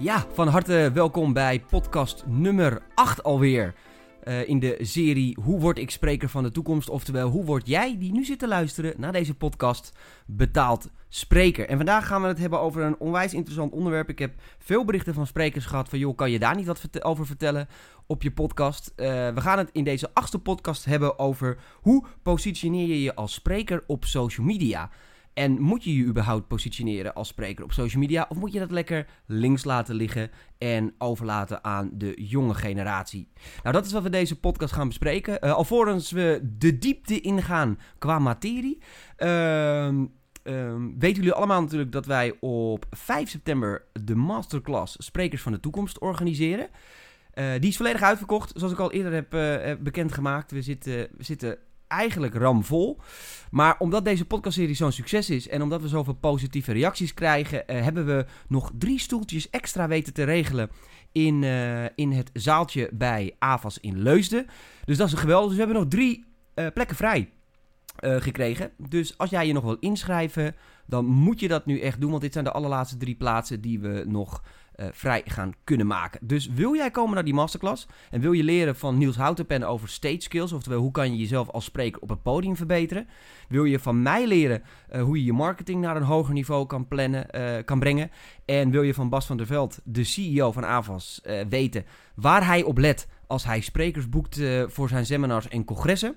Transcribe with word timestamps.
Ja, 0.00 0.26
van 0.32 0.48
harte 0.48 0.90
welkom 0.94 1.32
bij 1.32 1.60
podcast 1.60 2.24
nummer 2.26 2.82
8 2.94 3.22
alweer. 3.22 3.74
Uh, 4.24 4.48
in 4.48 4.58
de 4.58 4.78
serie 4.80 5.38
Hoe 5.42 5.60
word 5.60 5.78
ik 5.78 5.90
spreker 5.90 6.28
van 6.28 6.42
de 6.42 6.50
toekomst? 6.50 6.88
Oftewel, 6.88 7.28
hoe 7.28 7.44
word 7.44 7.66
jij 7.66 7.98
die 7.98 8.12
nu 8.12 8.24
zit 8.24 8.38
te 8.38 8.48
luisteren 8.48 8.94
naar 8.96 9.12
deze 9.12 9.34
podcast 9.34 9.96
betaald 10.26 10.90
spreker? 11.08 11.68
En 11.68 11.76
vandaag 11.76 12.06
gaan 12.06 12.22
we 12.22 12.28
het 12.28 12.38
hebben 12.38 12.60
over 12.60 12.82
een 12.82 12.98
onwijs 12.98 13.34
interessant 13.34 13.72
onderwerp. 13.72 14.08
Ik 14.08 14.18
heb 14.18 14.34
veel 14.58 14.84
berichten 14.84 15.14
van 15.14 15.26
sprekers 15.26 15.66
gehad 15.66 15.88
van 15.88 15.98
joh, 15.98 16.16
kan 16.16 16.30
je 16.30 16.38
daar 16.38 16.56
niet 16.56 16.66
wat 16.66 17.04
over 17.04 17.26
vertellen 17.26 17.68
op 18.06 18.22
je 18.22 18.30
podcast? 18.30 18.92
Uh, 18.96 19.06
we 19.06 19.40
gaan 19.40 19.58
het 19.58 19.70
in 19.72 19.84
deze 19.84 20.10
achtste 20.14 20.38
podcast 20.38 20.84
hebben 20.84 21.18
over 21.18 21.58
hoe 21.80 22.04
positioneer 22.22 22.86
je 22.86 23.02
je 23.02 23.14
als 23.14 23.32
spreker 23.32 23.84
op 23.86 24.04
social 24.04 24.46
media? 24.46 24.90
En 25.38 25.60
moet 25.60 25.84
je 25.84 25.96
je 25.96 26.04
überhaupt 26.04 26.48
positioneren 26.48 27.14
als 27.14 27.28
spreker 27.28 27.64
op 27.64 27.72
social 27.72 28.00
media? 28.00 28.26
Of 28.28 28.36
moet 28.36 28.52
je 28.52 28.58
dat 28.58 28.70
lekker 28.70 29.06
links 29.26 29.64
laten 29.64 29.94
liggen 29.94 30.30
en 30.58 30.94
overlaten 30.98 31.64
aan 31.64 31.90
de 31.92 32.12
jonge 32.16 32.54
generatie? 32.54 33.28
Nou, 33.62 33.74
dat 33.74 33.86
is 33.86 33.92
wat 33.92 34.02
we 34.02 34.10
deze 34.10 34.40
podcast 34.40 34.72
gaan 34.72 34.88
bespreken. 34.88 35.38
Uh, 35.44 35.52
alvorens 35.52 36.10
we 36.10 36.40
de 36.58 36.78
diepte 36.78 37.20
ingaan 37.20 37.78
qua 37.98 38.18
materie. 38.18 38.78
Uh, 39.18 39.88
weten 40.98 41.16
jullie 41.16 41.32
allemaal 41.32 41.60
natuurlijk 41.60 41.92
dat 41.92 42.06
wij 42.06 42.36
op 42.40 42.86
5 42.90 43.28
september 43.28 43.84
de 43.92 44.14
masterclass 44.14 44.96
Sprekers 44.98 45.42
van 45.42 45.52
de 45.52 45.60
Toekomst 45.60 45.98
organiseren. 45.98 46.68
Uh, 47.34 47.52
die 47.58 47.70
is 47.70 47.76
volledig 47.76 48.02
uitverkocht, 48.02 48.52
zoals 48.54 48.72
ik 48.72 48.78
al 48.78 48.92
eerder 48.92 49.12
heb 49.12 49.34
uh, 49.34 49.82
bekendgemaakt. 49.82 50.50
We 50.50 50.62
zitten, 50.62 51.08
we 51.16 51.24
zitten 51.24 51.58
eigenlijk 51.88 52.34
ramvol. 52.34 53.00
Maar 53.50 53.76
omdat 53.78 54.04
deze 54.04 54.24
podcastserie 54.24 54.74
zo'n 54.74 54.92
succes 54.92 55.30
is 55.30 55.48
en 55.48 55.62
omdat 55.62 55.82
we 55.82 55.88
zoveel 55.88 56.14
positieve 56.14 56.72
reacties 56.72 57.14
krijgen, 57.14 57.62
uh, 57.66 57.82
hebben 57.82 58.06
we 58.06 58.26
nog 58.48 58.72
drie 58.78 58.98
stoeltjes 58.98 59.50
extra 59.50 59.88
weten 59.88 60.12
te 60.12 60.24
regelen 60.24 60.70
in, 61.12 61.42
uh, 61.42 61.84
in 61.94 62.12
het 62.12 62.30
zaaltje 62.32 62.90
bij 62.92 63.34
AVAS 63.38 63.78
in 63.78 64.02
Leusden. 64.02 64.46
Dus 64.84 64.96
dat 64.96 65.08
is 65.08 65.14
geweldig. 65.14 65.48
Dus 65.48 65.56
we 65.56 65.64
hebben 65.64 65.82
nog 65.82 65.90
drie 65.90 66.24
uh, 66.54 66.66
plekken 66.74 66.96
vrij 66.96 67.32
gekregen. 68.00 68.70
Dus 68.88 69.18
als 69.18 69.30
jij 69.30 69.46
je 69.46 69.52
nog 69.52 69.64
wil 69.64 69.76
inschrijven, 69.80 70.54
dan 70.86 71.04
moet 71.04 71.40
je 71.40 71.48
dat 71.48 71.66
nu 71.66 71.80
echt 71.80 72.00
doen. 72.00 72.10
Want 72.10 72.22
dit 72.22 72.32
zijn 72.32 72.44
de 72.44 72.52
allerlaatste 72.52 72.96
drie 72.96 73.14
plaatsen 73.14 73.60
die 73.60 73.80
we 73.80 74.04
nog 74.06 74.42
uh, 74.80 74.86
vrij 74.92 75.22
gaan 75.24 75.54
kunnen 75.64 75.86
maken. 75.86 76.20
Dus 76.22 76.46
wil 76.46 76.74
jij 76.74 76.90
komen 76.90 77.14
naar 77.14 77.24
die 77.24 77.34
masterclass 77.34 77.86
en 78.10 78.20
wil 78.20 78.32
je 78.32 78.42
leren 78.42 78.76
van 78.76 78.98
Niels 78.98 79.16
Houtenpen 79.16 79.62
over 79.62 79.88
stage 79.88 80.20
skills, 80.20 80.52
oftewel 80.52 80.80
hoe 80.80 80.90
kan 80.90 81.10
je 81.10 81.18
jezelf 81.18 81.48
als 81.48 81.64
spreker 81.64 82.00
op 82.00 82.08
het 82.08 82.22
podium 82.22 82.56
verbeteren? 82.56 83.08
Wil 83.48 83.64
je 83.64 83.78
van 83.78 84.02
mij 84.02 84.26
leren 84.26 84.62
uh, 84.92 85.02
hoe 85.02 85.18
je 85.18 85.24
je 85.24 85.32
marketing 85.32 85.80
naar 85.80 85.96
een 85.96 86.02
hoger 86.02 86.34
niveau 86.34 86.66
kan, 86.66 86.88
plannen, 86.88 87.26
uh, 87.36 87.64
kan 87.64 87.78
brengen? 87.78 88.10
En 88.44 88.70
wil 88.70 88.82
je 88.82 88.94
van 88.94 89.08
Bas 89.08 89.26
van 89.26 89.36
der 89.36 89.46
Veld, 89.46 89.80
de 89.84 90.04
CEO 90.04 90.52
van 90.52 90.64
Avas, 90.64 91.20
weten 91.48 91.84
waar 92.14 92.46
hij 92.46 92.62
op 92.62 92.78
let 92.78 93.08
als 93.26 93.44
hij 93.44 93.60
sprekers 93.60 94.08
boekt 94.08 94.40
voor 94.66 94.88
zijn 94.88 95.06
seminars 95.06 95.48
en 95.48 95.64
congressen? 95.64 96.16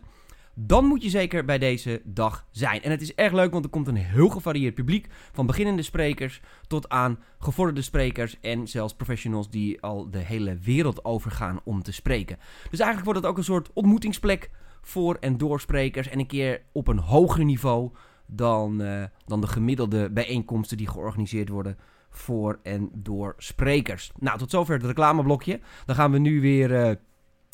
Dan 0.66 0.86
moet 0.86 1.04
je 1.04 1.10
zeker 1.10 1.46
bij 1.46 1.58
deze 1.58 2.02
dag 2.04 2.46
zijn. 2.52 2.82
En 2.82 2.92
het 2.92 3.02
is 3.02 3.14
erg 3.14 3.34
leuk, 3.34 3.52
want 3.52 3.64
er 3.64 3.70
komt 3.70 3.88
een 3.88 3.96
heel 3.96 4.30
gevarieerd 4.30 4.74
publiek. 4.74 5.08
Van 5.32 5.46
beginnende 5.46 5.82
sprekers 5.82 6.42
tot 6.68 6.90
aan 6.90 7.20
gevorderde 7.40 7.82
sprekers 7.82 8.40
en 8.40 8.68
zelfs 8.68 8.96
professionals 8.96 9.50
die 9.50 9.82
al 9.82 10.10
de 10.10 10.18
hele 10.18 10.58
wereld 10.58 11.06
overgaan 11.06 11.60
om 11.64 11.84
te 11.84 11.92
spreken. 11.92 12.38
Dus 12.70 12.80
eigenlijk 12.80 13.06
wordt 13.06 13.20
het 13.20 13.30
ook 13.30 13.38
een 13.38 13.44
soort 13.44 13.70
ontmoetingsplek 13.74 14.50
voor 14.82 15.16
en 15.16 15.38
door 15.38 15.60
sprekers. 15.60 16.08
En 16.08 16.20
een 16.20 16.28
keer 16.28 16.62
op 16.72 16.88
een 16.88 17.00
hoger 17.00 17.46
niveau 17.46 17.92
dan, 18.26 18.82
uh, 18.82 19.04
dan 19.26 19.42
de 19.42 19.48
gemiddelde 19.48 20.10
bijeenkomsten 20.10 20.78
die 20.78 20.88
georganiseerd 20.88 21.50
worden 21.50 21.78
voor 22.10 22.60
en 22.64 22.90
door 22.94 23.36
sprekers. 23.38 24.12
Nou, 24.20 24.38
tot 24.38 24.50
zover 24.50 24.74
het 24.74 24.86
reclameblokje. 24.86 25.60
Dan 25.86 25.96
gaan 25.96 26.12
we 26.12 26.18
nu 26.18 26.42
weer... 26.42 26.72
Uh, 26.72 26.96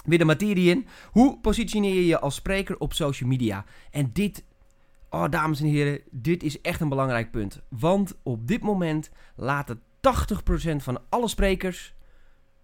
weer 0.07 0.17
de 0.17 0.25
materie 0.25 0.69
in. 0.69 0.87
Hoe 1.11 1.39
positioneer 1.39 1.93
je 1.93 2.05
je 2.05 2.19
als 2.19 2.35
spreker 2.35 2.79
op 2.79 2.93
social 2.93 3.29
media? 3.29 3.65
En 3.91 4.09
dit, 4.13 4.43
oh 5.09 5.29
dames 5.29 5.59
en 5.59 5.67
heren, 5.67 6.01
dit 6.11 6.43
is 6.43 6.61
echt 6.61 6.81
een 6.81 6.89
belangrijk 6.89 7.31
punt. 7.31 7.61
Want 7.69 8.17
op 8.23 8.47
dit 8.47 8.61
moment 8.61 9.09
laten 9.35 9.81
80% 9.81 9.81
van 10.77 11.01
alle 11.09 11.27
sprekers 11.27 11.93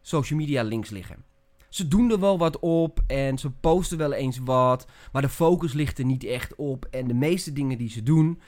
social 0.02 0.40
media 0.40 0.64
links 0.64 0.90
liggen. 0.90 1.24
Ze 1.70 1.88
doen 1.88 2.12
er 2.12 2.20
wel 2.20 2.38
wat 2.38 2.60
op 2.60 3.04
en 3.08 3.38
ze 3.38 3.50
posten 3.50 3.98
wel 3.98 4.14
eens 4.14 4.38
wat, 4.38 4.88
maar 5.12 5.22
de 5.22 5.30
focus 5.30 5.74
ligt 5.74 6.00
er 6.00 6.06
niet 6.06 6.24
echt 6.24 6.56
op. 6.56 6.86
En 6.92 7.08
de 7.08 7.14
meeste 7.14 7.54
dingen 7.54 7.78
die 7.78 7.90
ze 7.90 8.04
doen, 8.04 8.42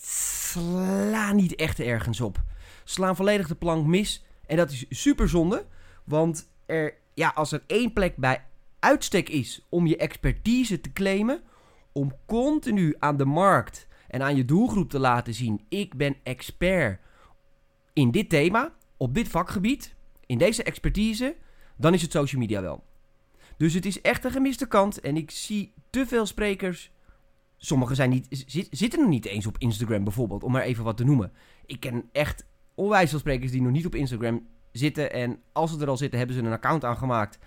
slaan 0.00 1.36
niet 1.36 1.54
echt 1.54 1.80
ergens 1.80 2.20
op. 2.20 2.42
Slaan 2.84 3.16
volledig 3.16 3.48
de 3.48 3.54
plank 3.54 3.86
mis 3.86 4.24
en 4.46 4.56
dat 4.56 4.70
is 4.70 4.86
super 4.88 5.28
zonde, 5.28 5.66
want 6.04 6.48
er 6.66 6.94
ja, 7.16 7.32
als 7.34 7.52
er 7.52 7.62
één 7.66 7.92
plek 7.92 8.16
bij 8.16 8.44
uitstek 8.78 9.28
is 9.28 9.66
om 9.68 9.86
je 9.86 9.96
expertise 9.96 10.80
te 10.80 10.92
claimen, 10.92 11.42
om 11.92 12.12
continu 12.26 12.94
aan 12.98 13.16
de 13.16 13.24
markt 13.24 13.88
en 14.08 14.22
aan 14.22 14.36
je 14.36 14.44
doelgroep 14.44 14.90
te 14.90 14.98
laten 14.98 15.34
zien: 15.34 15.64
ik 15.68 15.94
ben 15.94 16.16
expert 16.22 17.00
in 17.92 18.10
dit 18.10 18.28
thema, 18.28 18.72
op 18.96 19.14
dit 19.14 19.28
vakgebied, 19.28 19.94
in 20.26 20.38
deze 20.38 20.62
expertise, 20.62 21.36
dan 21.76 21.94
is 21.94 22.02
het 22.02 22.10
social 22.10 22.40
media 22.40 22.60
wel. 22.60 22.84
Dus 23.56 23.74
het 23.74 23.86
is 23.86 24.00
echt 24.00 24.24
een 24.24 24.30
gemiste 24.30 24.66
kant 24.66 25.00
en 25.00 25.16
ik 25.16 25.30
zie 25.30 25.72
te 25.90 26.06
veel 26.06 26.26
sprekers. 26.26 26.90
Sommigen 27.56 27.96
zijn 27.96 28.10
niet, 28.10 28.44
zitten 28.70 29.00
nog 29.00 29.08
niet 29.08 29.26
eens 29.26 29.46
op 29.46 29.58
Instagram 29.58 30.04
bijvoorbeeld, 30.04 30.42
om 30.42 30.52
maar 30.52 30.62
even 30.62 30.84
wat 30.84 30.96
te 30.96 31.04
noemen. 31.04 31.32
Ik 31.66 31.80
ken 31.80 32.08
echt 32.12 32.46
onwijs 32.74 33.10
veel 33.10 33.18
sprekers 33.18 33.50
die 33.50 33.62
nog 33.62 33.72
niet 33.72 33.86
op 33.86 33.94
Instagram 33.94 34.46
zitten. 34.76 35.12
En 35.12 35.42
als 35.52 35.72
ze 35.72 35.80
er 35.80 35.88
al 35.88 35.96
zitten, 35.96 36.18
hebben 36.18 36.36
ze 36.36 36.42
een 36.42 36.52
account 36.52 36.84
aangemaakt. 36.84 37.38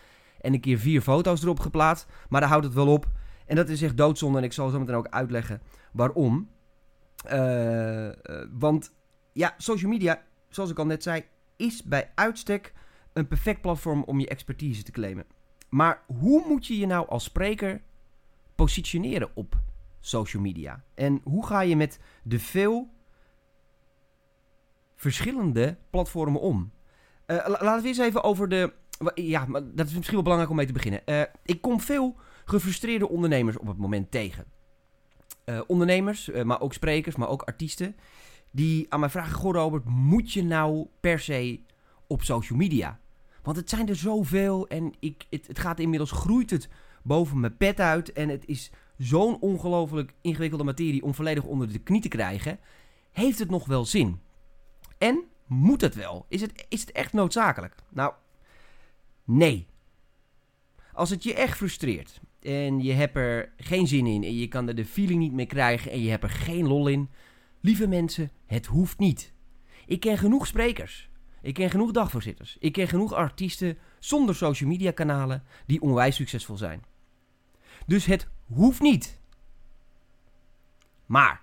En 0.42 0.54
een 0.54 0.62
keer 0.62 0.80
vier 0.80 1.02
foto's 1.02 1.44
erop 1.44 1.60
geplaatst. 1.60 2.08
Maar 2.30 2.42
daar 2.42 2.50
houdt 2.50 2.66
het 2.66 2.74
wel 2.74 2.88
op. 2.88 3.08
En 3.46 3.56
dat 3.56 3.70
is 3.70 3.82
echt 3.82 3.98
doodzonde. 3.98 4.38
En 4.38 4.44
ik 4.44 4.54
zal 4.54 4.70
zo 4.70 4.80
meteen 4.80 4.96
ook 4.96 5.08
uitleggen 5.08 5.62
waarom. 5.92 6.50
Uh, 7.32 8.10
want 8.52 8.94
ja, 9.34 9.54
social 9.58 9.92
media, 9.92 10.24
zoals 10.50 10.70
ik 10.70 10.80
al 10.80 10.86
net 10.86 11.04
zei, 11.04 11.24
is 11.56 11.84
bij 11.84 12.12
uitstek 12.16 12.74
een 13.14 13.28
perfect 13.28 13.62
platform 13.62 14.04
om 14.04 14.20
je 14.20 14.28
expertise 14.28 14.84
te 14.84 14.92
claimen. 14.92 15.26
Maar 15.70 16.04
hoe 16.06 16.46
moet 16.48 16.68
je 16.68 16.78
je 16.78 16.86
nou 16.86 17.08
als 17.08 17.24
spreker 17.24 17.82
positioneren 18.56 19.30
op 19.34 19.58
social 20.00 20.42
media? 20.42 20.84
En 20.94 21.22
hoe 21.24 21.46
ga 21.46 21.62
je 21.62 21.76
met 21.76 22.00
de 22.24 22.40
veel 22.40 22.90
verschillende 24.96 25.78
platformen 25.90 26.42
om? 26.42 26.72
Uh, 27.32 27.38
laten 27.48 27.82
we 27.82 27.88
eens 27.88 27.98
even 27.98 28.24
over 28.24 28.50
de. 28.50 28.74
Ja, 29.16 29.46
dat 29.74 29.88
is 29.88 29.94
misschien 29.94 30.14
wel 30.14 30.22
belangrijk 30.22 30.50
om 30.50 30.56
mee 30.56 30.66
te 30.66 30.74
beginnen. 30.74 31.02
Uh, 31.06 31.22
ik 31.46 31.62
kom 31.62 31.82
veel 31.82 32.16
gefrustreerde 32.46 33.10
ondernemers 33.10 33.58
op 33.58 33.68
het 33.68 33.78
moment 33.78 34.12
tegen. 34.12 34.46
Uh, 35.46 35.62
ondernemers, 35.68 36.30
maar 36.44 36.62
ook 36.62 36.74
sprekers, 36.74 37.16
maar 37.16 37.30
ook 37.30 37.42
artiesten. 37.42 37.96
Die 38.52 38.86
aan 38.90 39.00
mij 39.00 39.10
vragen: 39.10 39.34
Goh, 39.34 39.54
Robert, 39.54 39.86
moet 39.86 40.32
je 40.32 40.44
nou 40.44 40.88
per 41.00 41.20
se 41.20 41.60
op 42.08 42.24
social 42.24 42.58
media? 42.58 43.00
Want 43.44 43.58
het 43.58 43.70
zijn 43.70 43.90
er 43.90 43.96
zoveel 43.96 44.68
en 44.68 44.94
ik, 45.00 45.26
het, 45.30 45.48
het 45.48 45.60
gaat 45.60 45.80
inmiddels 45.80 46.12
groeit 46.12 46.50
het 46.50 46.70
boven 47.04 47.40
mijn 47.40 47.58
pet 47.58 47.80
uit. 47.80 48.12
En 48.14 48.30
het 48.30 48.46
is 48.46 48.72
zo'n 48.98 49.40
ongelooflijk 49.40 50.14
ingewikkelde 50.22 50.64
materie 50.64 51.04
om 51.04 51.14
volledig 51.14 51.44
onder 51.44 51.72
de 51.72 51.80
knie 51.80 52.02
te 52.02 52.08
krijgen. 52.08 52.60
Heeft 53.12 53.40
het 53.40 53.50
nog 53.50 53.66
wel 53.66 53.86
zin? 53.86 54.20
En 54.98 55.24
moet 55.50 55.82
het 55.82 55.96
wel? 55.96 56.26
Is 56.30 56.42
het, 56.42 56.66
is 56.70 56.82
het 56.82 56.92
echt 56.92 57.14
noodzakelijk? 57.14 57.76
Nou, 57.90 58.14
nee. 59.24 59.68
Als 60.94 61.10
het 61.10 61.24
je 61.24 61.34
echt 61.34 61.58
frustreert 61.58 62.22
en 62.42 62.80
je 62.84 62.94
hebt 62.94 63.16
er 63.16 63.52
geen 63.58 63.88
zin 63.88 64.06
in 64.06 64.24
en 64.24 64.38
je 64.38 64.48
kan 64.48 64.68
er 64.68 64.76
de 64.76 64.86
feeling 64.86 65.20
niet 65.20 65.34
mee 65.34 65.46
krijgen 65.46 65.92
en 65.92 66.02
je 66.02 66.10
hebt 66.10 66.24
er 66.24 66.30
geen 66.30 66.68
lol 66.68 66.88
in, 66.88 67.10
lieve 67.62 67.88
mensen, 67.88 68.32
het 68.46 68.66
hoeft 68.66 69.00
niet. 69.00 69.34
Ik 69.86 70.00
ken 70.00 70.18
genoeg 70.18 70.48
sprekers. 70.48 71.10
Ik 71.42 71.54
ken 71.54 71.70
genoeg 71.70 71.92
dagvoorzitters. 71.92 72.58
Ik 72.60 72.72
ken 72.72 72.88
genoeg 72.88 73.14
artiesten 73.14 73.78
zonder 74.00 74.36
social 74.36 74.70
media 74.70 74.92
kanalen 74.92 75.44
die 75.66 75.82
onwijs 75.82 76.16
succesvol 76.16 76.58
zijn. 76.58 76.84
Dus 77.86 78.06
het 78.06 78.28
hoeft 78.46 78.82
niet. 78.82 79.20
Maar 81.06 81.42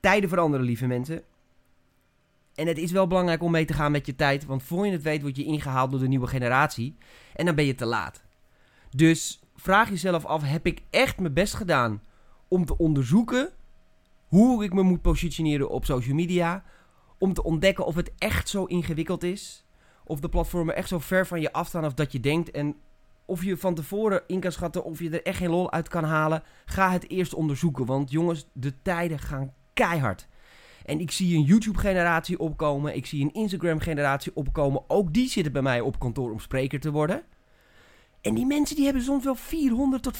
tijden 0.00 0.28
veranderen, 0.28 0.66
lieve 0.66 0.86
mensen. 0.86 1.22
En 2.56 2.66
het 2.66 2.78
is 2.78 2.92
wel 2.92 3.06
belangrijk 3.06 3.42
om 3.42 3.50
mee 3.50 3.64
te 3.64 3.72
gaan 3.72 3.92
met 3.92 4.06
je 4.06 4.14
tijd. 4.14 4.44
Want 4.44 4.62
voor 4.62 4.86
je 4.86 4.92
het 4.92 5.02
weet 5.02 5.22
word 5.22 5.36
je 5.36 5.44
ingehaald 5.44 5.90
door 5.90 6.00
de 6.00 6.08
nieuwe 6.08 6.26
generatie. 6.26 6.96
En 7.34 7.46
dan 7.46 7.54
ben 7.54 7.64
je 7.64 7.74
te 7.74 7.86
laat. 7.86 8.22
Dus 8.90 9.40
vraag 9.54 9.88
jezelf 9.88 10.24
af: 10.24 10.42
heb 10.42 10.66
ik 10.66 10.82
echt 10.90 11.20
mijn 11.20 11.32
best 11.32 11.54
gedaan 11.54 12.02
om 12.48 12.64
te 12.64 12.78
onderzoeken 12.78 13.50
hoe 14.26 14.64
ik 14.64 14.72
me 14.72 14.82
moet 14.82 15.02
positioneren 15.02 15.68
op 15.68 15.84
social 15.84 16.14
media? 16.14 16.64
Om 17.18 17.32
te 17.32 17.42
ontdekken 17.42 17.86
of 17.86 17.94
het 17.94 18.12
echt 18.18 18.48
zo 18.48 18.64
ingewikkeld 18.64 19.22
is. 19.22 19.64
Of 20.04 20.20
de 20.20 20.28
platformen 20.28 20.76
echt 20.76 20.88
zo 20.88 20.98
ver 20.98 21.26
van 21.26 21.40
je 21.40 21.52
afstaan 21.52 21.84
of 21.84 21.94
dat 21.94 22.12
je 22.12 22.20
denkt. 22.20 22.50
En 22.50 22.76
of 23.24 23.44
je 23.44 23.56
van 23.56 23.74
tevoren 23.74 24.22
in 24.26 24.40
kan 24.40 24.52
schatten 24.52 24.84
of 24.84 24.98
je 24.98 25.10
er 25.10 25.22
echt 25.22 25.38
geen 25.38 25.50
lol 25.50 25.72
uit 25.72 25.88
kan 25.88 26.04
halen. 26.04 26.42
Ga 26.64 26.90
het 26.90 27.10
eerst 27.10 27.34
onderzoeken. 27.34 27.86
Want 27.86 28.10
jongens, 28.10 28.46
de 28.52 28.82
tijden 28.82 29.18
gaan 29.18 29.52
keihard. 29.74 30.28
En 30.86 31.00
ik 31.00 31.10
zie 31.10 31.36
een 31.36 31.42
YouTube-generatie 31.42 32.38
opkomen. 32.38 32.96
Ik 32.96 33.06
zie 33.06 33.24
een 33.24 33.32
Instagram-generatie 33.32 34.32
opkomen. 34.34 34.84
Ook 34.86 35.12
die 35.12 35.28
zitten 35.28 35.52
bij 35.52 35.62
mij 35.62 35.80
op 35.80 35.98
kantoor 35.98 36.30
om 36.30 36.38
spreker 36.38 36.80
te 36.80 36.90
worden. 36.90 37.22
En 38.20 38.34
die 38.34 38.46
mensen 38.46 38.76
die 38.76 38.84
hebben 38.84 39.02
soms 39.02 39.24
wel 39.24 39.34
400 39.34 40.02
tot 40.02 40.18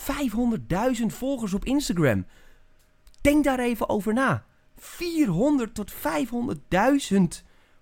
500.000 1.00 1.06
volgers 1.06 1.54
op 1.54 1.64
Instagram. 1.64 2.26
Denk 3.20 3.44
daar 3.44 3.58
even 3.58 3.88
over 3.88 4.14
na. 4.14 4.44
400 4.76 5.74
tot 5.74 5.92
500.000 5.92 7.18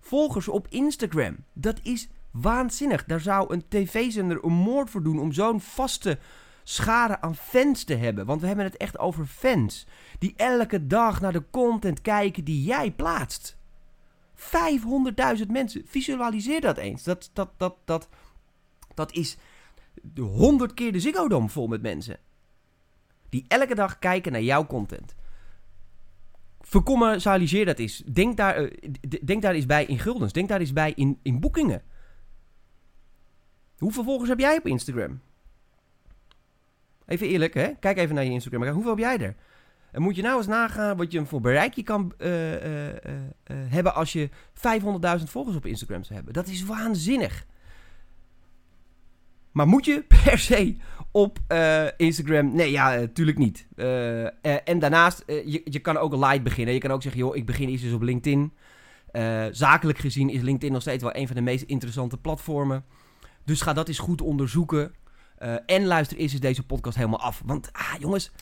volgers 0.01 0.49
op 0.49 0.67
Instagram. 0.69 1.37
Dat 1.53 1.81
is 1.83 2.09
waanzinnig. 2.31 3.05
Daar 3.05 3.21
zou 3.21 3.53
een 3.53 3.65
tv-zender 3.69 4.45
een 4.45 4.53
moord 4.53 4.91
voor 4.91 5.03
doen 5.03 5.19
om 5.19 5.33
zo'n 5.33 5.61
vaste 5.61 6.19
schade 6.65 7.21
aan 7.21 7.37
fans 7.37 7.85
te 7.85 7.95
hebben. 7.95 8.27
Want 8.27 8.41
we 8.41 8.47
hebben 8.47 8.65
het 8.65 8.77
echt 8.77 8.99
over 8.99 9.27
fans. 9.27 9.87
Die 10.19 10.35
elke 10.37 10.87
dag 10.87 11.21
naar 11.21 11.33
de 11.33 11.45
content 11.51 12.01
kijken 12.01 12.45
die 12.45 12.65
jij 12.65 12.91
plaatst. 12.91 13.57
500.000 14.37 15.47
mensen. 15.49 15.83
Visualiseer 15.87 16.61
dat 16.61 16.77
eens. 16.77 17.03
Dat, 17.03 17.31
dat, 17.33 17.51
dat, 17.57 17.77
dat, 17.85 18.09
dat 18.95 19.13
is 19.13 19.37
100 20.17 20.75
keer 20.75 20.93
de 20.93 21.01
Ziggo 21.01 21.29
Dome 21.29 21.49
vol 21.49 21.67
met 21.67 21.83
mensen. 21.83 22.19
Die 23.29 23.45
elke 23.49 23.75
dag 23.75 23.99
kijken 23.99 24.33
naar 24.33 24.43
jouw 24.43 24.67
content. 24.67 25.15
Vercommercialiseer 26.61 27.65
dat 27.65 27.79
eens. 27.79 28.03
Denk 28.13 28.37
daar, 28.37 28.63
uh, 28.63 28.71
denk 29.25 29.43
daar 29.43 29.55
eens 29.55 29.67
bij 29.67 29.85
in 29.85 29.99
guldens. 29.99 30.33
Denk 30.33 30.49
daar 30.49 30.61
eens 30.61 30.73
bij 30.73 30.93
in, 30.97 31.19
in 31.23 31.41
boekingen. 31.41 31.83
Hoeveel 33.79 34.05
volgers 34.05 34.29
heb 34.29 34.39
jij 34.39 34.57
op 34.57 34.67
Instagram? 34.67 35.21
Even 37.07 37.27
eerlijk, 37.27 37.55
hè? 37.55 37.69
Kijk 37.81 37.99
even 37.99 38.15
naar 38.15 38.25
je 38.25 38.31
Instagram. 38.31 38.69
Hoeveel 38.69 38.91
heb 38.91 38.99
jij 38.99 39.19
er? 39.19 39.35
En 39.95 40.03
moet 40.03 40.17
je 40.17 40.23
nou 40.23 40.37
eens 40.37 40.47
nagaan 40.47 40.97
wat 40.97 41.13
je 41.13 41.27
voor 41.27 41.41
bereik 41.41 41.75
je 41.75 41.83
kan 41.83 42.13
uh, 42.19 42.53
uh, 42.53 42.89
uh, 42.89 42.95
hebben 43.47 43.95
als 43.95 44.13
je 44.13 44.29
500.000 44.55 45.25
volgers 45.25 45.57
op 45.57 45.67
Instagram 45.67 46.03
zou 46.03 46.15
hebben. 46.15 46.33
Dat 46.35 46.47
is 46.47 46.65
waanzinnig. 46.65 47.47
Maar 49.53 49.67
moet 49.67 49.85
je 49.85 50.05
per 50.25 50.39
se 50.39 50.77
op 51.11 51.39
Instagram? 51.97 52.55
Nee, 52.55 52.71
ja, 52.71 52.95
natuurlijk 52.95 53.39
niet. 53.39 53.67
en 54.65 54.79
daarnaast, 54.79 55.23
je, 55.27 55.61
je 55.65 55.79
kan 55.79 55.97
ook 55.97 56.15
light 56.15 56.43
beginnen. 56.43 56.75
Je 56.75 56.81
kan 56.81 56.91
ook 56.91 57.03
zeggen, 57.03 57.21
joh, 57.21 57.37
ik 57.37 57.47
begin 57.47 57.69
eens 57.69 57.93
op 57.93 58.03
LinkedIn. 58.03 58.53
zakelijk 59.51 59.99
gezien 59.99 60.31
is 60.31 60.41
LinkedIn 60.41 60.73
nog 60.73 60.83
steeds 60.83 61.03
wel 61.03 61.17
een 61.17 61.27
van 61.27 61.37
de 61.37 61.43
meest 61.43 61.65
interessante 61.65 62.17
platformen. 62.17 62.85
Dus 63.45 63.61
ga 63.61 63.73
dat 63.73 63.89
eens 63.89 63.99
goed 63.99 64.21
onderzoeken. 64.21 64.95
Uh, 65.43 65.55
en 65.67 65.87
luister 65.87 66.17
eerst 66.17 66.33
eens 66.33 66.43
deze 66.43 66.67
podcast 66.67 66.97
helemaal 66.97 67.21
af. 67.21 67.43
Want, 67.45 67.73
ah 67.73 67.95
jongens, 67.99 68.33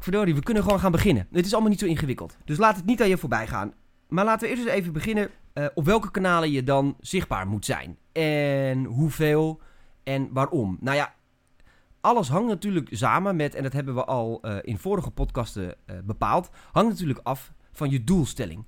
verdorie, 0.00 0.34
we 0.34 0.42
kunnen 0.42 0.62
gewoon 0.62 0.80
gaan 0.80 0.92
beginnen. 0.92 1.26
Het 1.32 1.46
is 1.46 1.52
allemaal 1.52 1.70
niet 1.70 1.80
zo 1.80 1.86
ingewikkeld. 1.86 2.36
Dus 2.44 2.58
laat 2.58 2.76
het 2.76 2.84
niet 2.84 3.02
aan 3.02 3.08
je 3.08 3.18
voorbij 3.18 3.46
gaan. 3.46 3.74
Maar 4.08 4.24
laten 4.24 4.48
we 4.48 4.54
eerst 4.54 4.66
eens 4.66 4.74
even 4.74 4.92
beginnen 4.92 5.30
uh, 5.54 5.66
op 5.74 5.84
welke 5.84 6.10
kanalen 6.10 6.50
je 6.50 6.62
dan 6.62 6.96
zichtbaar 7.00 7.46
moet 7.46 7.64
zijn. 7.64 7.98
En 8.12 8.84
hoeveel 8.84 9.60
en 10.02 10.32
waarom. 10.32 10.76
Nou 10.80 10.96
ja, 10.96 11.14
alles 12.00 12.28
hangt 12.28 12.48
natuurlijk 12.48 12.88
samen 12.90 13.36
met, 13.36 13.54
en 13.54 13.62
dat 13.62 13.72
hebben 13.72 13.94
we 13.94 14.04
al 14.04 14.38
uh, 14.42 14.56
in 14.62 14.78
vorige 14.78 15.10
podcasten 15.10 15.74
bepaald, 16.04 16.50
hangt 16.72 16.90
natuurlijk 16.90 17.20
af 17.22 17.52
van 17.72 17.90
je 17.90 18.04
doelstelling. 18.04 18.64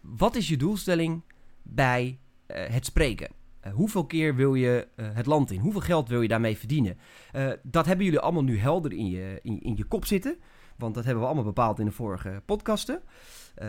Wat 0.00 0.36
is 0.36 0.48
je 0.48 0.56
doelstelling 0.56 1.22
bij 1.62 2.18
het 2.46 2.84
spreken? 2.84 3.35
Uh, 3.66 3.72
hoeveel 3.72 4.06
keer 4.06 4.34
wil 4.34 4.54
je 4.54 4.88
uh, 4.96 5.06
het 5.12 5.26
land 5.26 5.50
in? 5.50 5.60
Hoeveel 5.60 5.80
geld 5.80 6.08
wil 6.08 6.22
je 6.22 6.28
daarmee 6.28 6.58
verdienen? 6.58 6.98
Uh, 7.36 7.50
dat 7.62 7.86
hebben 7.86 8.04
jullie 8.04 8.20
allemaal 8.20 8.44
nu 8.44 8.58
helder 8.58 8.92
in 8.92 9.10
je, 9.10 9.40
in, 9.42 9.62
in, 9.62 9.76
je 9.76 9.84
kop 9.84 10.04
zitten. 10.04 10.36
Want 10.76 10.94
dat 10.94 11.04
hebben 11.04 11.22
we 11.22 11.28
allemaal 11.28 11.46
bepaald 11.46 11.78
in 11.78 11.84
de 11.84 11.92
vorige 11.92 12.42
podcasten. 12.46 13.02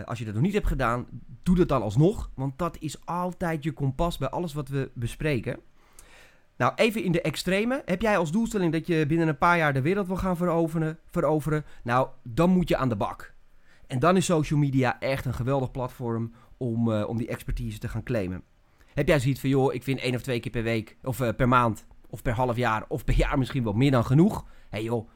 als 0.04 0.18
je 0.18 0.24
dat 0.24 0.34
nog 0.34 0.42
niet 0.42 0.52
hebt 0.52 0.66
gedaan, 0.66 1.06
doe 1.42 1.56
dat 1.56 1.68
dan 1.68 1.82
alsnog. 1.82 2.30
Want 2.34 2.58
dat 2.58 2.76
is 2.80 3.06
altijd 3.06 3.64
je 3.64 3.72
kompas 3.72 4.18
bij 4.18 4.28
alles 4.28 4.52
wat 4.52 4.68
we 4.68 4.90
bespreken. 4.94 5.60
Nou, 6.56 6.72
even 6.74 7.04
in 7.04 7.12
de 7.12 7.20
extreme. 7.20 7.82
Heb 7.84 8.02
jij 8.02 8.18
als 8.18 8.32
doelstelling 8.32 8.72
dat 8.72 8.86
je 8.86 9.06
binnen 9.06 9.28
een 9.28 9.38
paar 9.38 9.56
jaar 9.56 9.72
de 9.72 9.82
wereld 9.82 10.06
wil 10.06 10.16
gaan 10.16 10.36
veroveren? 10.36 10.98
veroveren? 11.06 11.64
Nou, 11.82 12.08
dan 12.22 12.50
moet 12.50 12.68
je 12.68 12.76
aan 12.76 12.88
de 12.88 12.96
bak. 12.96 13.34
En 13.86 13.98
dan 13.98 14.16
is 14.16 14.24
social 14.24 14.58
media 14.58 15.00
echt 15.00 15.24
een 15.24 15.34
geweldig 15.34 15.70
platform 15.70 16.32
om, 16.56 16.92
om 16.92 17.16
die 17.16 17.28
expertise 17.28 17.78
te 17.78 17.88
gaan 17.88 18.02
claimen. 18.02 18.42
Heb 18.98 19.08
jij 19.08 19.20
zoiets 19.20 19.40
van, 19.40 19.50
joh, 19.50 19.74
ik 19.74 19.82
vind 19.82 20.00
één 20.00 20.14
of 20.14 20.22
twee 20.22 20.40
keer 20.40 20.50
per 20.50 20.62
week, 20.62 20.96
of 21.02 21.20
uh, 21.20 21.28
per 21.36 21.48
maand, 21.48 21.86
of 22.10 22.22
per 22.22 22.32
half 22.32 22.56
jaar, 22.56 22.84
of 22.88 23.04
per 23.04 23.14
jaar 23.24 23.38
misschien 23.38 23.64
wel 23.64 23.72
meer 23.72 23.90
dan 23.90 24.04
genoeg. 24.04 24.42
Hé 24.42 24.48
hey 24.68 24.82
joh, 24.82 25.08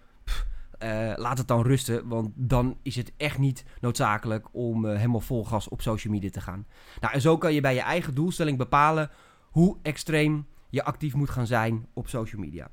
uh, 0.83 1.13
laat 1.17 1.39
het 1.39 1.49
dan 1.49 1.63
rusten, 1.63 2.09
want 2.09 2.31
dan 2.35 2.79
is 2.83 2.97
het 2.97 3.13
echt 3.17 3.39
niet 3.39 3.65
noodzakelijk 3.81 4.49
om 4.53 4.85
uh, 4.85 4.97
helemaal 4.97 5.21
vol 5.21 5.45
gas 5.45 5.69
op 5.69 5.83
social 5.83 6.13
media 6.13 6.31
te 6.31 6.41
gaan. 6.41 6.67
Nou, 7.01 7.15
en 7.15 7.21
zo 7.21 7.39
kan 7.39 7.55
je 7.55 7.61
bij 7.61 7.75
je 7.75 7.81
eigen 7.81 8.15
doelstelling 8.15 8.59
bepalen 8.59 9.11
hoe 9.51 9.77
extreem 9.83 10.47
je 10.71 10.85
actief 10.85 11.15
moet 11.15 11.31
gaan 11.31 11.47
zijn 11.47 11.87
op 11.93 12.09
social 12.09 12.41
media. 12.41 12.71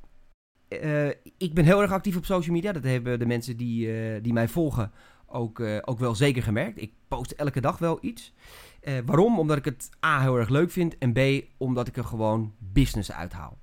ik 1.38 1.54
ben 1.54 1.66
heel 1.66 1.82
erg 1.82 1.92
actief 1.92 2.18
op 2.18 2.26
social 2.26 2.56
media. 2.56 2.72
Dat 2.72 2.84
hebben 2.84 3.20
de 3.20 3.26
mensen 3.26 3.58
die, 3.58 4.22
die 4.22 4.34
mij 4.34 4.48
volgen 4.48 4.92
ook, 5.28 5.60
ook 5.82 6.00
wel 6.00 6.16
zeker 6.16 6.44
gemerkt. 6.44 6.82
Ik 6.82 6.94
post 7.08 7.32
elke 7.32 7.62
dag 7.62 7.78
wel 7.78 7.98
iets. 8.02 8.34
Uh, 8.82 8.98
waarom? 9.06 9.40
Omdat 9.40 9.58
ik 9.58 9.66
het 9.66 9.90
A 10.06 10.22
heel 10.22 10.38
erg 10.38 10.50
leuk 10.50 10.72
vind 10.72 10.98
en 10.98 11.14
B 11.14 11.20
omdat 11.58 11.88
ik 11.88 11.98
er 11.98 12.06
gewoon 12.06 12.54
business 12.58 13.12
uithaal. 13.12 13.58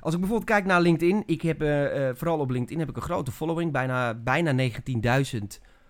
Als 0.00 0.14
ik 0.14 0.20
bijvoorbeeld 0.20 0.50
kijk 0.50 0.64
naar 0.64 0.80
LinkedIn, 0.80 1.22
ik 1.26 1.42
heb 1.42 1.62
uh, 1.62 2.08
uh, 2.08 2.14
vooral 2.14 2.38
op 2.38 2.50
LinkedIn 2.50 2.78
heb 2.78 2.88
ik 2.88 2.96
een 2.96 3.02
grote 3.02 3.32
following, 3.32 3.72
bijna, 3.72 4.14
bijna 4.14 4.70
19.000 5.32 5.38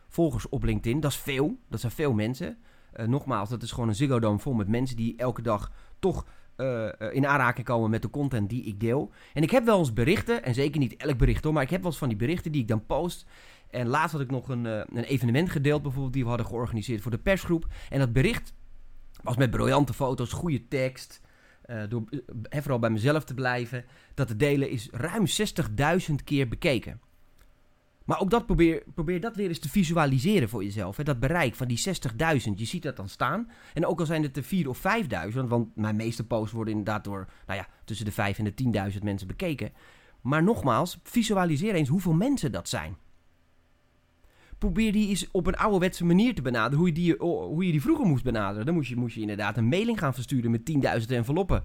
volgers 0.08 0.48
op 0.48 0.62
LinkedIn. 0.62 1.00
Dat 1.00 1.10
is 1.10 1.16
veel, 1.16 1.58
dat 1.68 1.80
zijn 1.80 1.92
veel 1.92 2.12
mensen. 2.12 2.58
nogmaals, 3.06 3.48
dat 3.48 3.62
is 3.62 3.72
gewoon 3.72 3.88
een 3.88 3.94
Ziggo 3.94 4.18
Dome 4.18 4.38
vol 4.38 4.52
met 4.52 4.68
mensen 4.68 4.96
die 4.96 5.16
elke 5.16 5.42
dag 5.42 5.70
toch 5.98 6.26
in 7.12 7.26
aanraking 7.26 7.66
komen 7.66 7.90
met 7.90 8.02
de 8.02 8.10
content 8.10 8.48
die 8.48 8.64
ik 8.64 8.80
deel. 8.80 9.10
En 9.34 9.42
ik 9.42 9.50
heb 9.50 9.64
wel 9.64 9.78
eens 9.78 9.92
berichten, 9.92 10.44
en 10.44 10.54
zeker 10.54 10.80
niet 10.80 10.96
elk 10.96 11.18
bericht 11.18 11.44
hoor, 11.44 11.52
maar 11.52 11.62
ik 11.62 11.70
heb 11.70 11.80
wel 11.80 11.90
eens 11.90 11.98
van 11.98 12.08
die 12.08 12.16
berichten 12.16 12.52
die 12.52 12.60
ik 12.60 12.68
dan 12.68 12.86
post. 12.86 13.26
En 13.70 13.86
laatst 13.86 14.12
had 14.12 14.20
ik 14.20 14.30
nog 14.30 14.48
een, 14.48 14.64
uh, 14.64 14.82
een 14.92 15.04
evenement 15.04 15.50
gedeeld, 15.50 15.82
bijvoorbeeld, 15.82 16.12
die 16.12 16.22
we 16.22 16.28
hadden 16.28 16.46
georganiseerd 16.46 17.00
voor 17.02 17.10
de 17.10 17.18
persgroep. 17.18 17.66
En 17.88 17.98
dat 17.98 18.12
bericht 18.12 18.54
was 19.22 19.36
met 19.36 19.50
briljante 19.50 19.92
foto's, 19.92 20.32
goede 20.32 20.68
tekst. 20.68 21.20
Uh, 21.66 21.82
door 21.88 22.04
uh, 22.66 22.78
bij 22.78 22.90
mezelf 22.90 23.24
te 23.24 23.34
blijven. 23.34 23.84
Dat 24.14 24.28
te 24.28 24.36
delen 24.36 24.70
is 24.70 24.88
ruim 24.90 25.24
60.000 26.08 26.14
keer 26.24 26.48
bekeken. 26.48 27.00
Maar 28.04 28.20
ook 28.20 28.30
dat 28.30 28.46
probeer, 28.46 28.82
probeer 28.94 29.20
dat 29.20 29.36
weer 29.36 29.48
eens 29.48 29.58
te 29.58 29.68
visualiseren 29.68 30.48
voor 30.48 30.64
jezelf. 30.64 30.96
Hè? 30.96 31.04
Dat 31.04 31.20
bereik 31.20 31.54
van 31.54 31.68
die 31.68 31.78
60.000, 31.78 32.54
je 32.54 32.64
ziet 32.64 32.82
dat 32.82 32.96
dan 32.96 33.08
staan. 33.08 33.50
En 33.74 33.86
ook 33.86 34.00
al 34.00 34.06
zijn 34.06 34.22
het 34.22 34.36
er 34.36 34.42
4 34.42 34.68
of 34.68 34.82
5.000, 35.32 35.38
want 35.46 35.76
mijn 35.76 35.96
meeste 35.96 36.26
posts 36.26 36.52
worden 36.52 36.74
inderdaad 36.74 37.04
door 37.04 37.28
nou 37.46 37.58
ja, 37.58 37.66
tussen 37.84 38.06
de 38.06 38.12
5 38.12 38.38
en 38.38 38.44
de 38.44 38.90
10.000 38.92 39.02
mensen 39.02 39.26
bekeken. 39.26 39.72
Maar 40.20 40.42
nogmaals, 40.42 40.98
visualiseer 41.02 41.74
eens 41.74 41.88
hoeveel 41.88 42.12
mensen 42.12 42.52
dat 42.52 42.68
zijn 42.68 42.96
probeer 44.60 44.92
die 44.92 45.08
eens 45.08 45.30
op 45.30 45.46
een 45.46 45.56
ouderwetse 45.56 46.04
manier 46.04 46.34
te 46.34 46.42
benaderen. 46.42 46.78
Hoe 46.78 46.86
je 46.86 46.94
die, 46.94 47.16
hoe 47.18 47.66
je 47.66 47.70
die 47.70 47.80
vroeger 47.80 48.06
moest 48.06 48.24
benaderen. 48.24 48.66
Dan 48.66 48.74
moest 48.74 48.88
je, 48.88 48.96
moest 48.96 49.14
je 49.14 49.20
inderdaad 49.20 49.56
een 49.56 49.68
mailing 49.68 49.98
gaan 49.98 50.14
versturen 50.14 50.50
met 50.50 50.72
10.000 51.00 51.06
enveloppen. 51.08 51.64